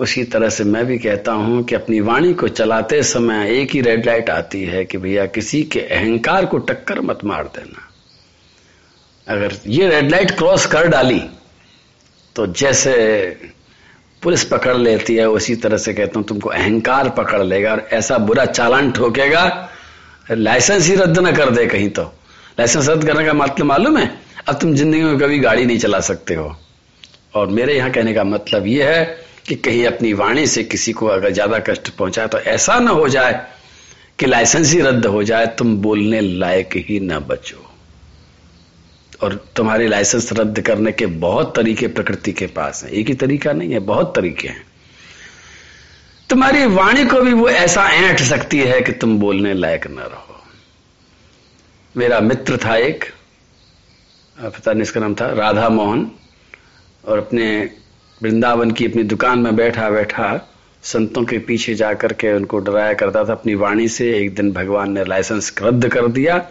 उसी 0.00 0.22
तरह 0.24 0.48
से 0.48 0.64
मैं 0.64 0.84
भी 0.86 0.98
कहता 0.98 1.32
हूँ 1.34 1.62
कि 1.64 1.74
अपनी 1.74 2.00
वाणी 2.00 2.32
को 2.34 2.48
चलाते 2.50 3.02
समय 3.02 3.50
एक 3.52 3.70
ही 3.70 3.80
रेड 3.80 4.06
लाइट 4.06 4.30
आती 4.30 4.62
है 4.64 4.84
कि 4.84 4.98
भैया 4.98 5.26
किसी 5.28 5.62
के 5.64 5.80
अहंकार 5.80 6.46
को 6.46 6.58
टक्कर 6.60 7.00
मत 7.00 7.24
मार 7.24 7.50
देना। 7.56 7.88
अगर 9.26 9.56
ये 9.68 9.88
रेड 9.88 10.10
लाइट 10.10 10.30
क्रॉस 10.30 10.66
कर 10.66 10.88
डाली 10.88 11.20
तो 12.36 12.46
जैसे 12.46 12.94
पुलिस 14.22 14.44
पकड़ 14.44 14.76
लेती 14.76 15.14
है, 15.16 15.28
उसी 15.28 15.54
तरह 15.56 15.76
से 15.76 15.92
कहता 15.94 16.18
हूँ, 16.18 16.26
तुमको 16.26 16.48
अहंकार 16.50 17.08
पकड़ 17.10 17.42
लेगा 17.42 17.70
और 17.72 17.88
ऐसा 17.92 18.18
बुरा 18.20 18.44
चालान 18.46 18.90
ठोकेगा 18.92 19.44
लाइसेंस 20.30 20.86
ही 20.86 20.94
रद्द 20.96 21.18
ना 21.18 21.32
कर 21.32 21.50
दे 21.50 21.66
कहीं 21.66 21.88
तो। 21.90 22.02
लाइसेंस 22.58 22.88
रद्द 22.88 23.06
करने 23.06 23.24
का 23.24 23.32
मतलब 23.34 23.66
मालूम 23.66 23.96
है? 23.98 24.10
अब 24.48 24.58
तुम 24.60 24.74
ज़िंदगी 24.74 25.02
में 25.02 25.18
कभी 25.18 25.38
गाड़ी 25.38 25.64
नहीं 25.64 25.78
चला 25.78 26.00
सकते 26.02 26.34
हो। 26.34 26.54
और 27.34 27.46
मेरे 27.48 27.76
यहाँ 27.76 27.90
कहने 27.90 28.12
का 28.14 28.24
मतलब 28.26 28.66
यह 28.66 28.90
है 28.90 29.29
कि 29.50 29.56
कहीं 29.56 29.84
अपनी 29.86 30.12
वाणी 30.12 30.46
से 30.46 30.62
किसी 30.64 30.92
को 30.92 31.06
अगर 31.06 31.30
ज़्यादा 31.32 31.58
कष्ट 31.58 31.88
पहुँचाए 31.90 32.28
तो 32.28 32.38
ऐसा 32.38 32.78
ना 32.80 32.90
हो 32.90 33.08
जाए 33.08 33.32
कि 34.18 34.26
लाइसेंस 34.26 34.72
ही 34.72 34.80
रद्द 34.80 35.06
हो 35.06 35.22
जाए, 35.22 35.46
तुम 35.48 35.76
बोलने 35.76 36.20
लायक 36.20 36.76
ही 36.78 36.98
ना 37.00 37.18
बचो। 37.20 37.66
और 39.22 39.34
तुम्हारी 39.56 39.88
लाइसेंस 39.88 40.32
रद्द 40.32 40.60
करने 40.60 40.92
के 40.92 41.06
बहुत 41.06 41.54
तरीके 41.56 41.86
प्रकृति 41.88 42.32
के 42.32 42.46
पास 42.48 42.82
हैं। 42.84 42.90
एक 42.92 43.08
ही 43.08 43.14
तरीका 43.14 43.52
नहीं 43.52 43.72
है, 43.72 43.78
बहुत 43.80 44.14
तरीके 44.16 44.48
हैं। 44.48 44.64
तुम्हारी 46.30 46.64
वाणी 46.68 47.04
को 47.04 47.20
भी 47.20 47.32
वो 47.32 47.48
ऐसा 47.48 47.88
ऐंठ 47.90 48.20
सकती 48.22 48.58
है 48.60 48.80
कि 48.80 48.92
तुम 48.92 49.18
बोलने 49.18 49.54
लायक 49.54 49.86
ना 49.86 50.02
रहो। 50.04 50.40
मेरा 51.94 52.20
मित्र 52.20 52.56
था 52.56 52.76
एक, 52.78 53.04
पता 54.36 54.72
नहीं 54.72 54.82
इसका 54.82 55.00
नाम 55.00 55.14
था, 55.14 55.32
राधा 55.32 55.68
मोहन, 55.68 56.10
और 57.04 57.18
अपने 57.18 57.48
वृंदावन 58.22 58.70
की 58.70 58.86
अपनी 58.86 59.02
दुकान 59.02 59.38
में 59.38 59.56
बैठा 59.56 59.90
बैठा 59.90 60.50
संतों 60.82 61.24
के 61.24 61.38
पीछे 61.38 61.74
जाकर 61.74 62.12
के 62.12 62.32
उनको 62.32 62.58
डराया 62.58 62.92
करता 62.92 63.24
था। 63.24 63.32
अपनी 63.32 63.54
वाणी 63.54 63.88
से 63.88 64.18
एक 64.18 64.34
दिन 64.34 64.52
भगवान 64.52 64.92
ने 64.92 65.04
लाइसेंस 65.04 65.54
रद्द 65.62 65.88
कर 65.88 66.06
दिया 66.06 66.46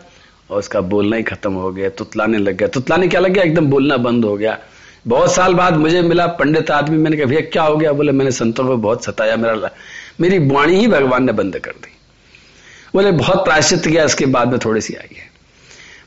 और 0.51 0.59
उसका 0.59 0.81
बोलना 0.81 1.15
ही 1.15 1.23
खत्म 1.23 1.53
हो 1.53 1.71
गया, 1.71 1.89
तुतलाने 1.89 2.37
लग 2.37 2.57
गया। 2.57 2.67
तुतलाने 2.67 3.07
क्या 3.07 3.19
लग 3.19 3.31
गया? 3.31 3.43
एकदम 3.43 3.65
बोलना 3.65 3.97
बंद 3.97 4.25
हो 4.25 4.37
गया। 4.37 4.57
बहुत 5.07 5.33
साल 5.33 5.53
बाद 5.53 5.73
मुझे 5.73 6.01
मिला 6.01 6.27
पंडित 6.27 6.71
आदमी। 6.71 6.97
मैंने 6.97 7.17
कहा, 7.17 7.25
भैया, 7.25 7.41
क्या 7.41 7.63
हो 7.63 7.77
गया? 7.77 7.91
बोले, 7.91 8.11
मैंने 8.11 8.31
संतों 8.31 8.65
को 8.65 8.77
बहुत 8.77 9.05
सताया। 9.05 9.35
मेरा 9.35 9.69
मेरी 10.21 10.39
वाणी 10.39 10.79
ही 10.79 10.87
भगवान 10.87 11.23
ने 11.23 11.31
बंद 11.31 11.59
कर 11.59 11.71
दी। 11.71 11.97
बोले, 12.93 13.11
बहुत 13.11 13.45
प्रायश्चित 13.45 13.87
किया, 13.87 14.03
इसके 14.03 14.25
बाद 14.25 14.47
में 14.47 14.59
थोड़ी 14.65 14.81
सी 14.81 14.93
आई 14.93 15.15
है। 15.17 15.31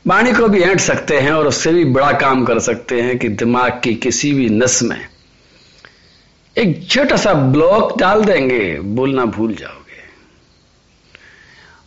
वाणी 0.07 0.33
को 0.33 0.47
भी 0.47 0.61
ऐंठ 0.61 0.79
सकते 0.79 1.17
हैं 1.17 1.31
और 1.31 1.47
उससे 1.47 1.73
भी 1.73 1.85
बड़ा 1.85 2.11
काम 2.11 2.45
कर 2.45 2.59
सकते 2.59 3.01
हैं 3.01 3.19
कि 3.19 3.29
दिमाग 3.29 3.81
की 3.83 3.95
किसी 3.95 4.33
भी 4.33 4.49
नस 4.49 4.83
में 4.83 5.12
एक 6.55 6.87
छोटा 6.89 7.15
सा 7.15 7.33
ब्लॉक 7.33 7.97
डाल 7.99 8.23
देंगे, 8.25 8.79
बोलना 8.79 9.25
भूल 9.27 9.53
जाओगे। 9.55 9.81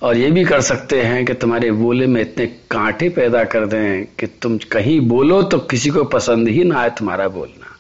और 0.03 0.17
ये 0.17 0.31
भी 0.31 0.45
कर 0.45 0.61
सकते 0.61 1.01
हैं 1.03 1.25
कि 1.25 1.35
तुम्हारे 1.35 1.71
बोले 1.73 2.07
में 2.07 2.21
इतने 2.21 2.47
कांटे 2.71 3.09
पैदा 3.09 3.45
कर 3.45 3.67
दें 3.67 4.05
कि 4.19 4.27
तुम 4.43 4.59
कहीं 4.73 4.99
बोलो 5.09 5.43
तो 5.43 5.59
किसी 5.71 5.91
को 5.91 6.05
पसंद 6.05 6.49
ही 6.49 6.65
ना 6.65 6.79
आए 6.79 6.91
तुम्हारा 6.91 7.29
बोलना। 7.29 7.77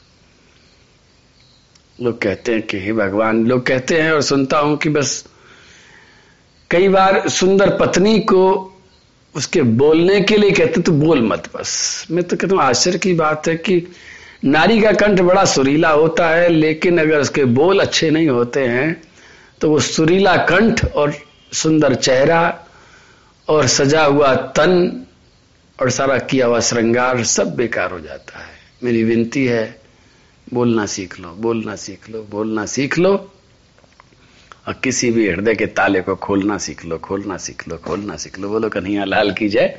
लोग 2.01 2.20
कहते 2.22 2.53
हैं 2.53 2.62
कि 2.62 2.78
हे 2.78 2.93
भगवान, 2.93 3.47
लोग 3.47 3.66
कहते 3.66 4.01
हैं 4.03 4.12
और 4.12 4.22
सुनता 4.22 4.59
हूँ 4.59 4.76
कि 4.76 4.89
बस 4.89 5.24
कई 6.70 6.89
बार 6.89 7.28
सुंदर 7.28 7.76
पत्नी 7.78 8.18
को 8.20 8.72
उसके 9.34 9.62
बोलने 9.62 10.20
के 10.20 10.37
लिए 10.37 10.51
कहते 10.51 10.80
तो 10.80 10.93
बोल 10.93 11.22
मत 11.22 11.49
बस। 11.57 12.07
मैं 12.11 12.24
तो 12.24 12.37
कहता 12.37 12.55
हूँ, 12.55 12.62
आश्चर्य 12.62 12.99
की 12.99 13.14
बात 13.14 13.49
है 13.49 13.57
कि 13.57 13.80
नारी 14.47 14.80
का 14.80 14.92
कंठ 14.92 15.20
बड़ा 15.20 15.44
सुरीला 15.44 15.90
होता 15.90 16.28
है, 16.28 16.49
लेकिन 16.49 16.99
अगर 16.99 17.20
उसके 17.20 17.44
बोल 17.44 17.80
अच्छे 17.80 18.11
नहीं 18.11 18.28
होते 18.28 18.64
हैं 18.66 19.03
तो 19.61 19.70
वो 19.70 19.78
सुरीला 19.80 20.36
कंठ 20.47 20.84
और 20.84 21.14
सुंदर 21.53 21.94
चेहरा 21.94 22.42
और 23.49 23.66
सजा 23.66 24.05
हुआ 24.05 24.34
तन 24.57 25.07
और 25.78 25.90
सारा 25.90 26.18
किया 26.20 26.47
हुआ 26.47 26.61
श्रृंगार 26.61 27.22
सब 27.24 27.55
बेकार 27.57 27.90
हो 27.90 28.01
जाता 28.01 28.38
है। 28.38 28.55
मेरी 28.82 29.03
विनती 29.05 29.44
है, 29.47 29.80
बोलना 30.47 30.86
सीख 30.86 31.18
लो, 31.20 31.28
बोलना 31.28 31.76
सीख 31.76 32.09
लो, 32.11 32.22
बोलना 32.30 32.66
सीख 32.66 32.99
लो। 32.99 33.12
और 34.68 34.74
किसी 34.84 35.11
भी 35.11 35.28
हृदय 35.28 35.55
के 35.55 35.66
ताले 35.66 36.01
को 36.01 36.14
खोलना 36.16 36.59
सीख 36.59 36.84
लो, 36.84 36.99
खोलना 36.99 37.36
सीख 37.36 37.68
लो, 37.68 37.76
खोलना 37.76 38.16
सीख 38.16 38.38
लो। 38.38 38.49
बोलो 38.49 38.68
कन्हैया 38.68 39.05
लाल 39.05 39.30
की 39.30 39.49
जय। 39.49 39.78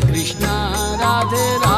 कृष्णा 0.00 0.54
राधे 1.00 1.56
राधे। 1.56 1.77